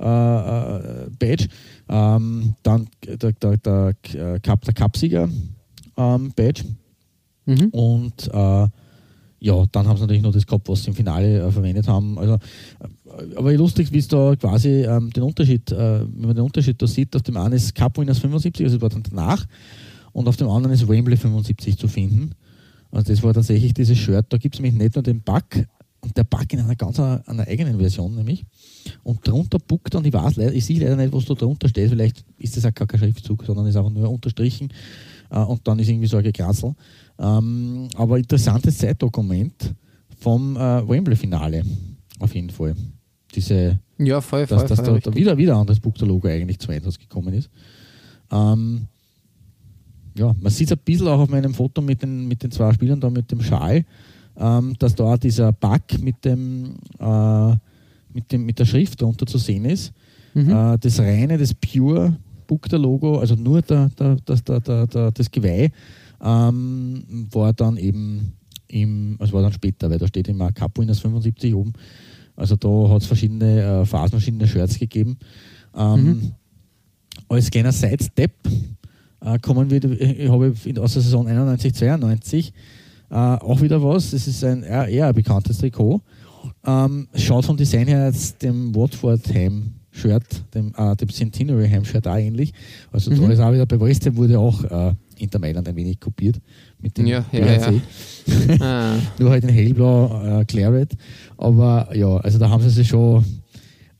[0.00, 1.48] Badge.
[1.88, 5.28] Ähm, dann der, der, der äh, Cup, der Cupsieger
[5.96, 6.64] ähm, Badge.
[7.46, 7.68] Mhm.
[7.70, 8.68] Und äh,
[9.42, 12.18] ja, dann haben sie natürlich noch das gehabt, was sie im Finale äh, verwendet haben.
[12.18, 16.44] Also, äh, aber lustig, wie es da quasi ähm, den Unterschied, äh, wenn man den
[16.44, 19.46] Unterschied da sieht, auf dem einen ist Cup Winners 75, also war dann danach,
[20.12, 22.34] und auf dem anderen ist Wembley 75 zu finden.
[22.90, 25.44] Also das war tatsächlich dieses Shirt, da gibt es nämlich nicht nur den Bug,
[26.00, 28.44] und der Bug in einer ganz einer eigenen Version nämlich.
[29.02, 31.90] Und drunter buckt dann, ich weiß leider, ich sehe leider nicht, was da drunter steht,
[31.90, 34.72] vielleicht ist das auch gar kein Schriftzug, sondern ist einfach nur unterstrichen
[35.30, 36.74] äh, und dann ist irgendwie so ein Gekratzel.
[37.18, 39.74] Ähm, aber interessantes Zeitdokument
[40.18, 41.62] vom äh, Wembley-Finale,
[42.18, 42.74] auf jeden Fall.
[43.34, 46.74] Diese, ja, voll, voll, dass, dass voll, da, da wieder, wieder anderes Bukter-Logo eigentlich zum
[46.74, 47.50] Einsatz gekommen ist.
[48.32, 48.86] Ähm,
[50.16, 52.72] ja, man sieht es ein bisschen auch auf meinem Foto mit den, mit den zwei
[52.72, 53.84] Spielern da mit dem Schal,
[54.36, 57.56] ähm, dass da dieser Bug mit, dem, äh,
[58.12, 59.92] mit, dem, mit der Schrift darunter zu sehen ist.
[60.34, 60.50] Mhm.
[60.50, 65.70] Äh, das reine, das Pure Bukter-Logo, also nur der, der, der, der, der, das Geweih,
[66.22, 68.32] ähm, war dann eben
[68.68, 71.72] im, also war dann später, weil da steht immer Cup Winners 75 oben.
[72.36, 75.18] Also da hat es verschiedene äh, Phasen, verschiedene Shirts gegeben.
[75.76, 76.32] Ähm, mhm.
[77.28, 78.32] Als kleiner Sidestep
[79.20, 82.52] äh, kommen wir, ich habe aus der Saison 91, 92
[83.10, 84.12] äh, auch wieder was.
[84.12, 86.00] Das ist ein eher, eher bekanntes Trikot.
[86.66, 91.84] Ähm, schaut vom Design her jetzt dem Watford Heim Shirt, dem, äh, dem Centenary Heim
[91.84, 92.52] Shirt auch ähnlich.
[92.92, 93.22] Also mhm.
[93.22, 96.40] da ist auch wieder bei West Ham wurde auch äh, Inter Mailand ein wenig kopiert
[96.80, 97.72] mit dem ja, ja, ja.
[98.60, 98.96] ah.
[99.18, 100.92] Nur halt in hellblau äh, Claret.
[101.36, 103.24] Aber ja, also da haben sie sich schon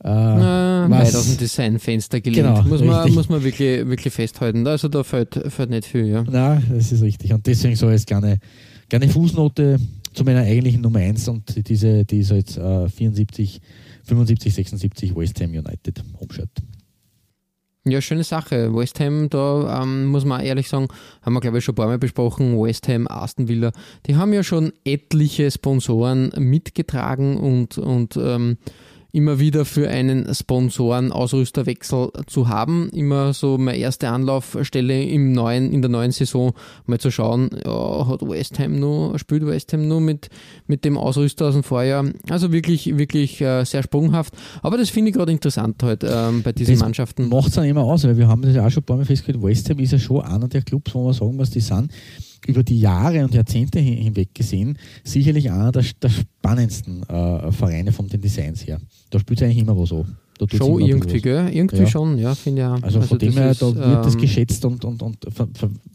[0.03, 2.47] äh, weit aus dem Designfenster gelehnt.
[2.47, 4.65] Genau, muss, man, muss man wirklich, wirklich festhalten.
[4.65, 6.07] Also da fällt, fällt nicht viel.
[6.07, 6.23] Ja.
[6.23, 7.33] Nein, das ist richtig.
[7.33, 8.39] Und deswegen so jetzt gerne,
[8.89, 9.77] gerne Fußnote
[10.13, 13.61] zu meiner eigentlichen Nummer 1 und diese, die ist jetzt äh, 74,
[14.03, 16.49] 75, 76 West Ham United Homeshirt.
[17.83, 18.73] Ja, schöne Sache.
[18.75, 20.87] West Ham, da ähm, muss man ehrlich sagen,
[21.23, 23.71] haben wir glaube ich schon ein paar Mal besprochen, West Ham, Aston Villa,
[24.05, 28.57] die haben ja schon etliche Sponsoren mitgetragen und, und ähm,
[29.11, 32.89] immer wieder für einen Sponsoren-Ausrüsterwechsel zu haben.
[32.89, 36.53] Immer so meine erste Anlaufstelle im neuen, in der neuen Saison,
[36.85, 40.29] mal zu schauen, ja, hat West Ham nur, spielt West Ham nur mit,
[40.67, 42.05] mit dem Ausrüster aus dem Vorjahr.
[42.29, 44.33] Also wirklich, wirklich äh, sehr sprunghaft.
[44.61, 47.29] Aber das finde ich gerade interessant halt ähm, bei diesen das Mannschaften.
[47.29, 49.05] Macht es dann immer aus, weil wir haben das ja auch schon ein paar Mal
[49.05, 51.91] festgestellt, West Ham ist ja schon einer der Clubs, wo man sagen muss, die sind
[52.47, 58.07] über die Jahre und Jahrzehnte hinweg gesehen sicherlich einer der, der spannendsten äh, Vereine von
[58.07, 58.79] den Designs her.
[59.09, 60.05] Da spielt es eigentlich immer was so.
[60.49, 61.49] Schon irgendwie, gell?
[61.53, 61.87] Irgendwie ja.
[61.87, 62.81] schon, ja, finde ich auch.
[62.81, 65.17] Also, also von dem her, da ist, wird das ähm, geschätzt und, und, und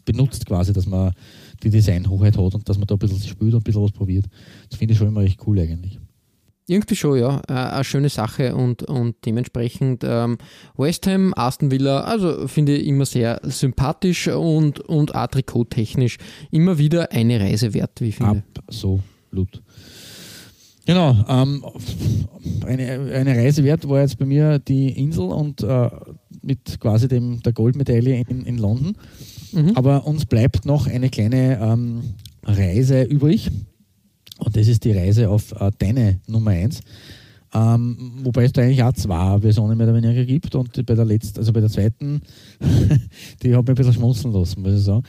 [0.05, 1.11] benutzt quasi, dass man
[1.61, 4.25] die Designhochheit hat und dass man da ein bisschen spielt und ein bisschen was probiert.
[4.69, 5.99] Das finde ich schon immer recht cool eigentlich.
[6.69, 7.41] Irgendwie schon, ja.
[7.47, 10.37] Äh, eine schöne Sache und, und dementsprechend ähm,
[10.75, 16.17] West Ham, Aston Villa, also finde ich immer sehr sympathisch und, und auch trikottechnisch
[16.51, 18.43] immer wieder eine Reise wert, wie ich finde.
[18.67, 19.61] Absolut.
[20.85, 21.65] Genau, ähm,
[22.65, 25.89] eine, eine Reise wert war jetzt bei mir die Insel und äh,
[26.41, 28.97] mit quasi dem, der Goldmedaille in, in London.
[29.53, 29.71] Mhm.
[29.75, 32.03] Aber uns bleibt noch eine kleine ähm,
[32.43, 33.51] Reise übrig
[34.39, 36.81] und das ist die Reise auf äh, deine Nummer 1.
[37.53, 41.05] Ähm, wobei es da eigentlich auch zwei Versionen mehr oder weniger gibt und bei der
[41.05, 42.21] letzten, also bei der zweiten,
[43.41, 45.03] die hat mich ein bisschen schmunzeln lassen, muss ich sagen.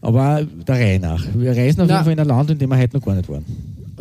[0.00, 1.24] Aber der Reihe nach.
[1.34, 1.94] Wir reisen auf Na.
[1.94, 3.44] jeden Fall in ein Land, in dem wir heute noch gar nicht waren.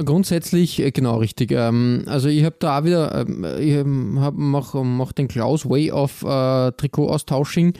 [0.03, 1.51] Grundsätzlich äh, genau richtig.
[1.51, 6.23] Ähm, also ich habe da auch wieder, ähm, ich mache mach den Klaus Way of
[6.23, 7.73] äh, Trikot-Austausching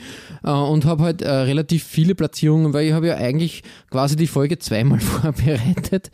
[0.44, 4.26] äh, und habe halt äh, relativ viele Platzierungen, weil ich habe ja eigentlich quasi die
[4.26, 6.10] Folge zweimal vorbereitet.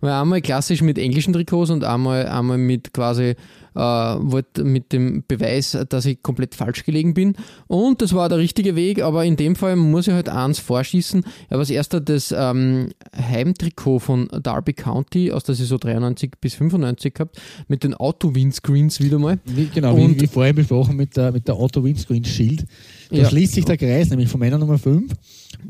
[0.00, 3.34] Weil einmal klassisch mit englischen Trikots und einmal, einmal mit quasi
[3.74, 7.34] äh, wollte mit dem Beweis, dass ich komplett falsch gelegen bin.
[7.66, 11.20] Und das war der richtige Weg, aber in dem Fall muss ich halt eins vorschießen.
[11.20, 16.54] Ich habe als erster das ähm, Heimtrikot von Derby County aus der Saison 93 bis
[16.54, 19.38] 95 gehabt, mit den Auto-Windscreens wieder mal.
[19.44, 22.66] Wie, genau, Und, wie, wie vorher besprochen mit der, mit der Auto-Windscreen-Schild.
[23.10, 23.28] Da ja.
[23.28, 25.12] schließt sich der Kreis, nämlich von meiner Nummer 5,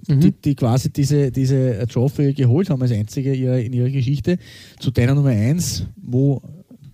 [0.08, 0.20] mhm.
[0.20, 4.38] die, die, quasi diese, diese Trophy geholt haben als einzige in ihrer Geschichte,
[4.78, 6.40] zu deiner Nummer 1, wo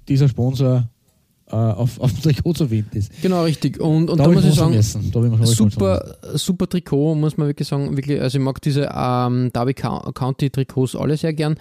[0.09, 0.89] dieser Sponsor
[1.55, 3.13] auf, auf dem Trikot zu finden ist.
[3.23, 3.81] Genau, richtig.
[3.81, 7.97] Und, und da, da muss ich sagen, ich super, super Trikot, muss man wirklich sagen.
[7.97, 11.57] Wirklich, also ich mag diese ähm, Derby County Trikots alle sehr gern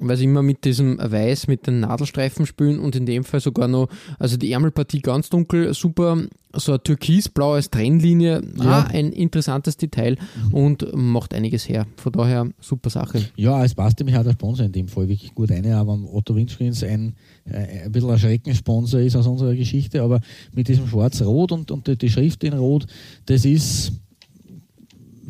[0.00, 3.68] weil sie immer mit diesem Weiß, mit den Nadelstreifen spielen und in dem Fall sogar
[3.68, 3.88] noch,
[4.18, 6.18] also die Ärmelpartie ganz dunkel, super,
[6.52, 8.64] so eine türkisblaue Trennlinie, ja.
[8.64, 10.16] ah, ein interessantes Detail
[10.48, 10.54] mhm.
[10.54, 11.86] und macht einiges her.
[11.96, 13.24] Von daher super Sache.
[13.36, 16.34] Ja, es passt nämlich auch der Sponsor in dem Fall wirklich gut rein, aber Otto
[16.34, 20.20] Windscreens ein, äh, ein bisschen ein Schreckensponsor ist aus unserer Geschichte, aber
[20.52, 22.86] mit diesem Schwarz-Rot und, und die Schrift in Rot,
[23.26, 23.92] das ist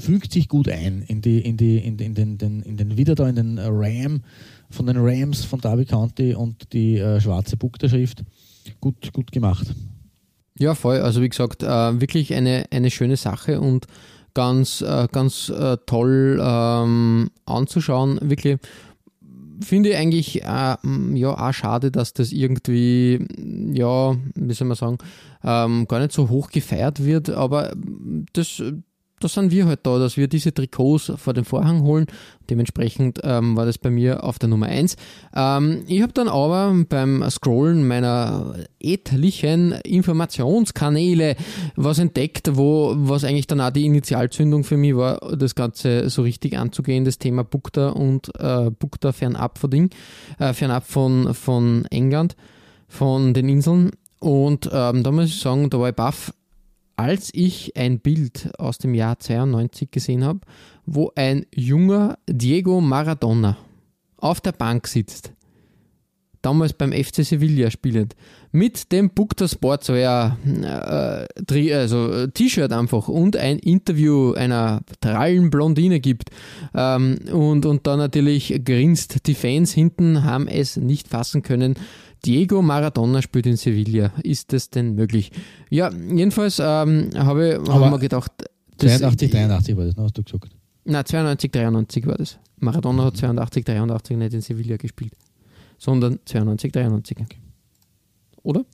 [0.01, 3.15] fügt sich gut ein in die, in die, in, in den, den, in den wieder
[3.15, 4.23] da in den Ram
[4.71, 8.25] von den Rams von Derby County und die äh, schwarze Bukterschrift.
[8.81, 9.75] Gut, gut gemacht.
[10.59, 10.99] Ja, voll.
[10.99, 13.87] Also wie gesagt, äh, wirklich eine, eine schöne Sache und
[14.35, 18.19] ganz, äh, ganz äh, toll ähm, anzuschauen.
[18.23, 18.59] Wirklich
[19.63, 20.77] finde ich eigentlich äh,
[21.15, 23.27] ja auch schade, dass das irgendwie,
[23.73, 24.99] ja, wie soll man sagen,
[25.43, 27.73] ähm, gar nicht so hoch gefeiert wird, aber
[28.33, 28.63] das
[29.21, 32.07] da sind wir halt da, dass wir diese Trikots vor den Vorhang holen.
[32.49, 34.97] Dementsprechend ähm, war das bei mir auf der Nummer 1.
[35.37, 41.37] Ähm, ich habe dann aber beim Scrollen meiner etlichen Informationskanäle
[41.77, 46.23] was entdeckt, wo was eigentlich dann auch die Initialzündung für mich war, das Ganze so
[46.23, 49.91] richtig anzugehen, das Thema Bukta und äh, Bukta fernab von Ding,
[50.39, 52.37] äh, fernab von, von England,
[52.89, 53.91] von den Inseln.
[54.19, 56.33] Und ähm, da muss ich sagen, da war ich baff,
[57.01, 60.41] als ich ein Bild aus dem Jahr 92 gesehen habe,
[60.85, 63.57] wo ein junger Diego Maradona
[64.19, 65.33] auf der Bank sitzt,
[66.43, 68.17] damals beim FC Sevilla spielend,
[68.53, 76.01] mit dem Bukta Sportswear äh, also äh, T-Shirt einfach und ein Interview einer trallen Blondine
[76.01, 76.29] gibt
[76.75, 79.27] ähm, und, und dann natürlich grinst.
[79.27, 81.77] Die Fans hinten haben es nicht fassen können.
[82.25, 84.13] Diego Maradona spielt in Sevilla.
[84.23, 85.33] Ist das denn möglich?
[85.71, 88.33] Ja, jedenfalls ähm, habe hab ich mir gedacht.
[88.79, 90.49] 82, 83 war das, ne, hast du gesagt?
[90.85, 92.39] Nein, 92, 93 war das.
[92.59, 95.13] Maradona hat 82, 83 nicht in Sevilla gespielt,
[95.79, 97.19] sondern 92, 93.
[97.21, 97.39] Okay.
[98.43, 98.65] Oder?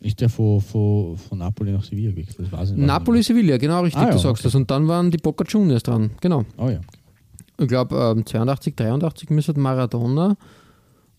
[0.00, 2.46] Ist der von, von, von Napoli nach Sevilla gewechselt?
[2.46, 2.86] Das weiß ich nicht.
[2.86, 4.44] Napoli, Sevilla, genau richtig, ah, ja, du sagst okay.
[4.44, 4.54] das.
[4.54, 6.44] Und dann waren die Boca Juniors dran, genau.
[6.56, 6.78] Oh ja.
[6.78, 6.86] Okay.
[7.58, 10.36] Ich glaube, ähm, 82, 83 müsste Maradona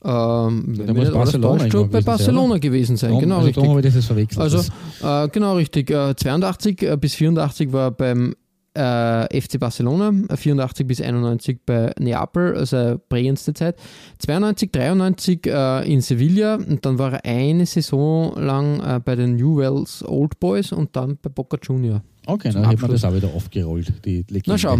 [0.03, 3.67] ähm, da muss Barcelona täuscht, bei Barcelona gewesen sein, genau also richtig.
[3.67, 4.41] Habe ich das verwechselt.
[4.41, 4.71] Also
[5.03, 5.91] äh, genau richtig.
[5.91, 8.33] Äh, 82 äh, bis 84 war beim
[8.73, 13.75] äh, FC Barcelona, 84 bis 91 bei Neapel, also prägendste Zeit.
[14.19, 19.35] 92, 93 äh, in Sevilla und dann war er eine Saison lang äh, bei den
[19.35, 22.01] New Wells Old Boys und dann bei Boca Junior.
[22.25, 24.43] Okay, dann hat man das auch wieder aufgerollt, die Legende.
[24.45, 24.77] Na schau,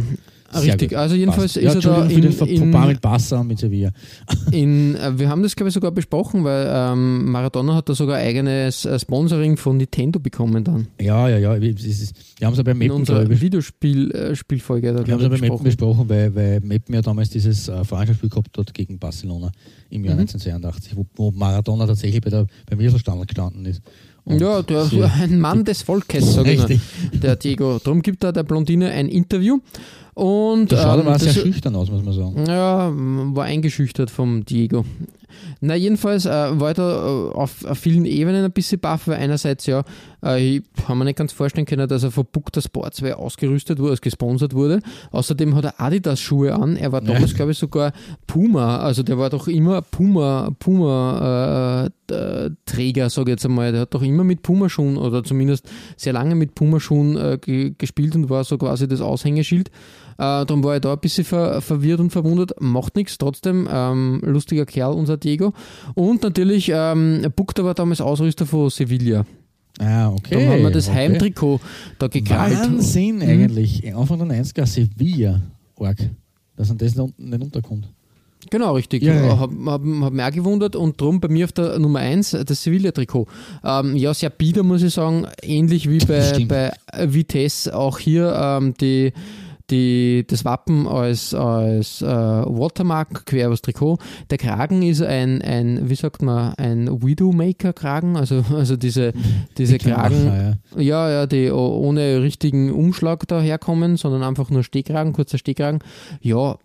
[0.60, 0.90] richtig.
[0.90, 0.98] Gut.
[0.98, 1.58] Also jedenfalls Passt.
[1.58, 3.92] ist ja, er da in, in, in mit Barca und mit Sevilla.
[4.52, 8.18] In, äh, wir haben das glaube ich sogar besprochen, weil ähm, Maradona hat da sogar
[8.18, 10.88] eigenes äh, Sponsoring von Nintendo bekommen dann.
[11.00, 11.62] Ja, ja, ja.
[11.62, 14.90] Wir, wir haben es ja bei Mappen, in unserer Videospielfolge.
[14.90, 17.84] Äh, wir haben es ja bei Mappen besprochen, weil, weil Mappen ja damals dieses äh,
[17.84, 19.52] Freundschaftsspiel gehabt hat gegen Barcelona
[19.90, 20.22] im Jahr mhm.
[20.22, 23.82] 1982, wo, wo Maradona tatsächlich bei der, beim Wiederverstand gestanden ist.
[24.26, 26.80] Und ja, der, so ein Mann des Volkes, sage ich
[27.12, 27.80] der Diego.
[27.84, 29.60] Darum gibt er der Blondine ein Interview.
[30.14, 32.46] Und, der schaut ähm, aber sehr schüchtern aus, muss man sagen.
[32.46, 34.86] Ja, war eingeschüchtert vom Diego.
[35.60, 39.66] Na, jedenfalls äh, war da äh, auf, auf, vielen Ebenen ein bisschen baff, weil einerseits
[39.66, 39.84] ja,
[40.24, 43.92] äh, ich habe mir nicht ganz vorstellen können, dass er von Bukta Sportswear ausgerüstet wurde,
[43.92, 44.82] als gesponsert wurde.
[45.12, 46.76] Außerdem hat er Adidas-Schuhe an.
[46.76, 47.38] Er war damals, ja.
[47.38, 47.94] glaube ich, sogar
[48.28, 48.80] Puma.
[48.80, 53.72] Also der war doch immer Puma, Puma äh, äh Träger, sage ich jetzt einmal.
[53.72, 58.30] Der hat doch immer mit Pumaschuhen oder zumindest sehr lange mit Pumaschuhen äh, gespielt und
[58.30, 59.72] war so quasi das Aushängeschild.
[60.22, 62.54] Äh, darum war ich da ein bisschen ver verwirrt und verwundert.
[62.62, 65.52] Macht nichts, trotzdem ähm, lustiger Kerl, unser Diego.
[65.96, 69.26] Und natürlich, ähm, Bukta war damals Ausrüster von Sevilla.
[69.80, 70.36] Ah, okay.
[70.36, 70.98] Dann haben wir das okay.
[70.98, 71.60] Heimtrikot
[71.98, 72.56] da gekrallt.
[72.56, 73.22] Wahnsinn mhm.
[73.24, 73.96] eigentlich.
[73.96, 75.42] Anfang der 90er Sevilla.
[75.76, 75.98] Org.
[76.56, 77.88] Dass man das nicht unterkommt.
[78.52, 79.02] Genau, richtig.
[79.02, 79.40] Ja, ja.
[79.40, 82.62] Habe hab, hab mich auch gewundert und darum bei mir auf der Nummer 1 das
[82.62, 83.28] Sevilla-Trikot.
[83.64, 85.26] Ähm, ja, sehr bieder, muss ich sagen.
[85.42, 86.72] Ähnlich wie bei, bei
[87.12, 89.14] Vitesse auch hier ähm, die
[89.72, 93.98] die, das Wappen als, als äh, Watermark quer übers Trikot.
[94.30, 99.14] Der Kragen ist ein, ein wie sagt man, ein Widowmaker-Kragen, also, also diese,
[99.58, 100.82] diese die Kragen, ja.
[100.82, 101.10] ja.
[101.10, 105.80] ja, die ohne richtigen Umschlag daherkommen, sondern einfach nur Stehkragen, kurzer Stehkragen.
[106.22, 106.58] Ja,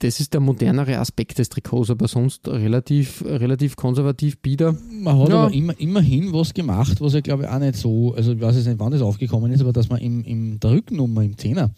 [0.00, 4.76] das ist der modernere Aspekt des Trikots, aber sonst relativ, relativ konservativ bieder.
[4.90, 5.42] Man hat ja.
[5.42, 8.56] aber immer, immerhin was gemacht, was ja glaube ich auch nicht so, also ich weiß
[8.56, 11.70] jetzt nicht, wann das aufgekommen ist, aber dass man im, im der Rückennummer, im Zehner,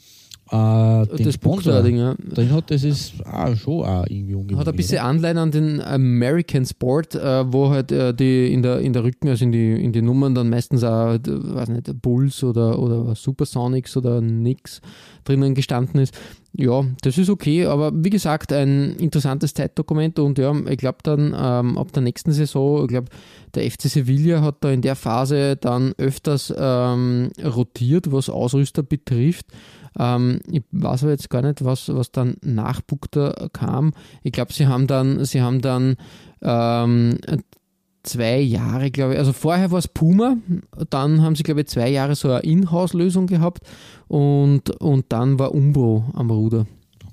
[0.52, 2.14] äh, das Sponsor-Ding, ja.
[2.18, 4.58] Den hat, das ist auch schon auch irgendwie ungewöhnlich.
[4.58, 8.80] Hat ein bisschen Anleihen an den American Sport, äh, wo halt äh, die in der,
[8.80, 12.42] in der Rücken, also in die, in die Nummern dann meistens auch, weiß nicht, Bulls
[12.42, 14.80] oder, oder Supersonics oder nix
[15.24, 16.18] drinnen gestanden ist.
[16.52, 21.32] Ja, das ist okay, aber wie gesagt, ein interessantes Zeitdokument und ja, ich glaube dann
[21.38, 23.08] ähm, ab der nächsten Saison, ich glaube,
[23.54, 29.46] der FC Sevilla hat da in der Phase dann öfters ähm, rotiert, was Ausrüster betrifft.
[29.98, 33.92] Ähm, ich weiß aber jetzt gar nicht, was, was dann nach Bukta kam.
[34.22, 35.96] Ich glaube, sie haben dann, sie haben dann
[36.42, 37.18] ähm,
[38.02, 39.18] zwei Jahre, glaube ich.
[39.18, 40.36] Also vorher war es Puma,
[40.90, 43.62] dann haben sie, glaube ich, zwei Jahre so eine Inhouse-Lösung gehabt
[44.08, 46.66] und, und dann war Umbro am Ruder.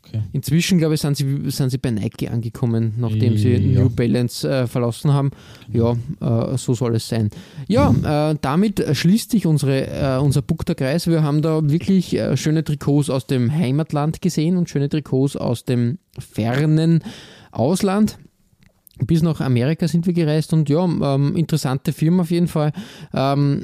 [0.09, 0.21] Okay.
[0.33, 3.81] Inzwischen, glaube ich, sind sie, sind sie bei Nike angekommen, nachdem sie Ja.
[3.81, 5.31] New Balance äh, verlassen haben.
[5.71, 7.29] Ja, äh, so soll es sein.
[7.67, 11.07] Ja, äh, damit schließt sich unsere, äh, unser Bukter Kreis.
[11.07, 15.65] Wir haben da wirklich äh, schöne Trikots aus dem Heimatland gesehen und schöne Trikots aus
[15.65, 17.03] dem fernen
[17.51, 18.17] Ausland.
[19.05, 22.71] Bis nach Amerika sind wir gereist und ja, ähm, interessante Firma auf jeden Fall.
[23.13, 23.63] Ähm,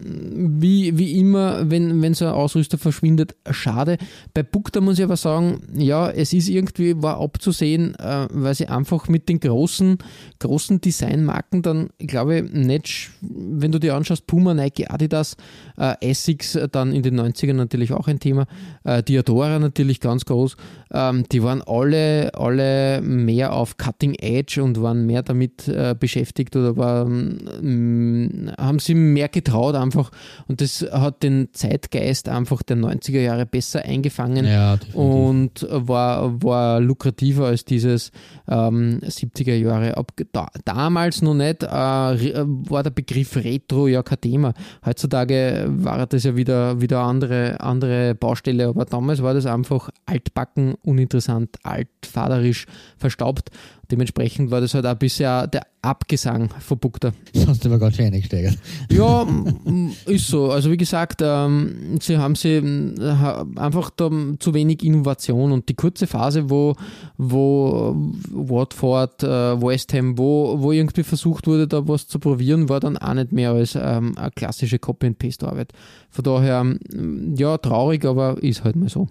[0.59, 3.97] wie, wie immer, wenn, wenn so ein Ausrüster verschwindet, schade.
[4.33, 8.67] Bei Bukta muss ich aber sagen, ja, es ist irgendwie, war abzusehen, äh, weil sie
[8.67, 9.97] einfach mit den großen,
[10.39, 15.35] großen Designmarken dann, glaube ich, nicht, wenn du dir anschaust, Puma, Nike, Adidas,
[15.77, 18.45] äh, Essex, äh, dann in den 90ern natürlich auch ein Thema,
[18.83, 20.57] äh, Diadora natürlich ganz groß,
[20.91, 26.55] ähm, die waren alle, alle mehr auf Cutting Edge und waren mehr damit äh, beschäftigt
[26.55, 30.11] oder waren, ähm, haben sie mehr getraut einfach
[30.47, 36.79] und das hat den Zeitgeist einfach der 90er Jahre besser eingefangen Ja, und war, war
[36.79, 38.11] lukrativer als dieses
[38.47, 39.97] ähm, 70er Jahre.
[39.97, 44.53] Ab, da, damals noch nicht, äh, re- war der Begriff Retro ja kein Thema.
[44.85, 50.75] Heutzutage war das ja wieder, wieder andere, andere Baustelle, aber damals war das einfach altbacken,
[50.83, 52.65] uninteressant, altfaderisch,
[52.97, 53.49] verstaubt.
[53.91, 57.11] Dementsprechend war das halt auch bisher der Abgesang von Bukta.
[57.33, 58.57] Sonst immer ganz schön eingesteigert.
[58.89, 60.49] Ja, m- ist so.
[60.51, 62.61] Also wie gesagt, ähm, sie haben sie
[63.01, 64.09] ha- einfach da
[64.39, 66.75] zu wenig Innovation und die kurze Phase, wo,
[67.17, 67.93] wo
[68.31, 69.27] Watford, äh,
[69.61, 73.33] West Ham, wo, wo irgendwie versucht wurde, da was zu probieren, war dann auch nicht
[73.33, 75.73] mehr als ähm, eine klassische Copy-and-Paste-Arbeit.
[76.09, 79.09] Von daher, ähm, ja, traurig, aber ist halt mal so.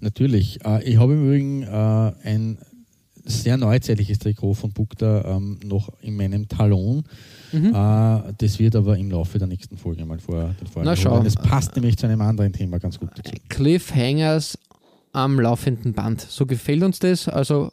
[0.00, 0.64] Natürlich.
[0.64, 2.58] Äh, ich habe im Übrigen äh, ein
[3.30, 7.04] sehr neuzeitliches Trikot von Bukta ähm, noch in meinem Talon.
[7.52, 7.74] Mhm.
[7.74, 11.20] Äh, das wird aber im Laufe der nächsten Folge mal vor den Na, schau.
[11.22, 13.32] Das passt nämlich zu einem anderen Thema ganz gut dazu.
[13.48, 14.58] Cliffhangers
[15.12, 16.20] am laufenden Band.
[16.20, 17.72] So gefällt uns das, also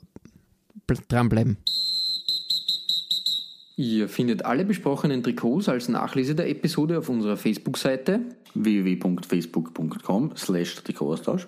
[0.88, 1.58] bl- dranbleiben.
[3.76, 8.22] Ihr findet alle besprochenen Trikots als Nachlese der Episode auf unserer Facebook-Seite.
[8.56, 11.48] www.facebook.com slash Trikotaustausch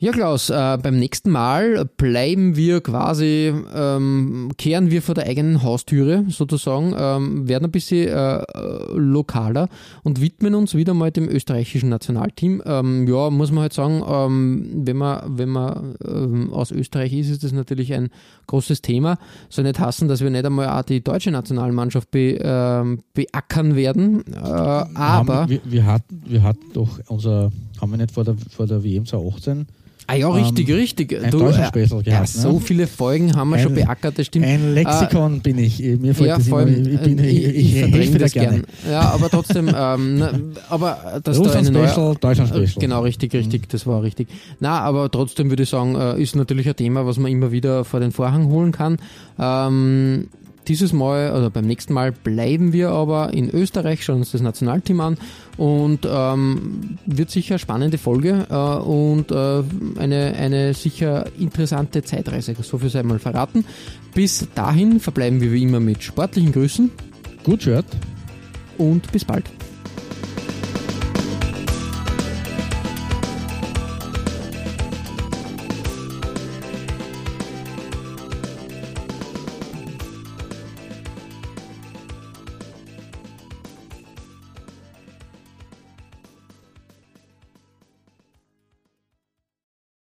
[0.00, 5.64] Ja, Klaus, äh, beim nächsten Mal bleiben wir quasi, ähm, kehren wir vor der eigenen
[5.64, 8.44] Haustüre sozusagen, ähm, werden ein bisschen äh, äh,
[8.94, 9.68] lokaler
[10.04, 12.62] und widmen uns wieder mal dem österreichischen Nationalteam.
[12.64, 17.30] Ähm, ja, muss man halt sagen, ähm, wenn man, wenn man ähm, aus Österreich ist,
[17.30, 18.10] ist das natürlich ein
[18.46, 19.18] großes Thema.
[19.48, 24.22] Soll nicht hassen, dass wir nicht einmal auch die deutsche Nationalmannschaft be, ähm, beackern werden,
[24.32, 24.94] äh, aber...
[24.94, 28.84] Haben, wir, wir, hatten, wir hatten doch unser, haben wir nicht vor der, vor der
[28.84, 29.66] WM 2018
[30.10, 31.22] Ah ja, richtig, richtig.
[31.22, 32.60] ein Du, Deutschland-Special äh, ja, so ne?
[32.60, 34.46] viele Folgen haben wir Ein- schon beackert, das stimmt.
[34.46, 35.80] Ein Lexikon bin ich.
[35.80, 38.48] Mir fällt ja, das immer, ich, bin, äh, ich, ich, ich verdränge das gerne.
[38.60, 38.66] gern.
[38.90, 40.32] Ja, aber trotzdem, ähm, na,
[40.70, 42.80] aber dass da eine Russland-Special, neue, Deutschland-Special.
[42.80, 44.28] Genau, richtig, richtig, das war richtig.
[44.60, 47.84] Na, aber trotzdem würde ich sagen, äh, ist natürlich ein Thema, was man immer wieder
[47.84, 48.96] vor den Vorhang holen kann.
[49.38, 50.28] Ähm,
[50.68, 55.00] dieses Mal oder beim nächsten Mal bleiben wir aber in Österreich, schauen uns das Nationalteam
[55.00, 55.18] an
[55.56, 59.62] und ähm, wird sicher eine spannende Folge äh, und äh,
[59.98, 62.54] eine, eine sicher interessante Zeitreise.
[62.60, 63.64] So viel sei mal verraten.
[64.14, 66.90] Bis dahin verbleiben wir wie immer mit sportlichen Grüßen
[67.44, 67.86] Gut, Shirt.
[68.76, 69.44] und bis bald.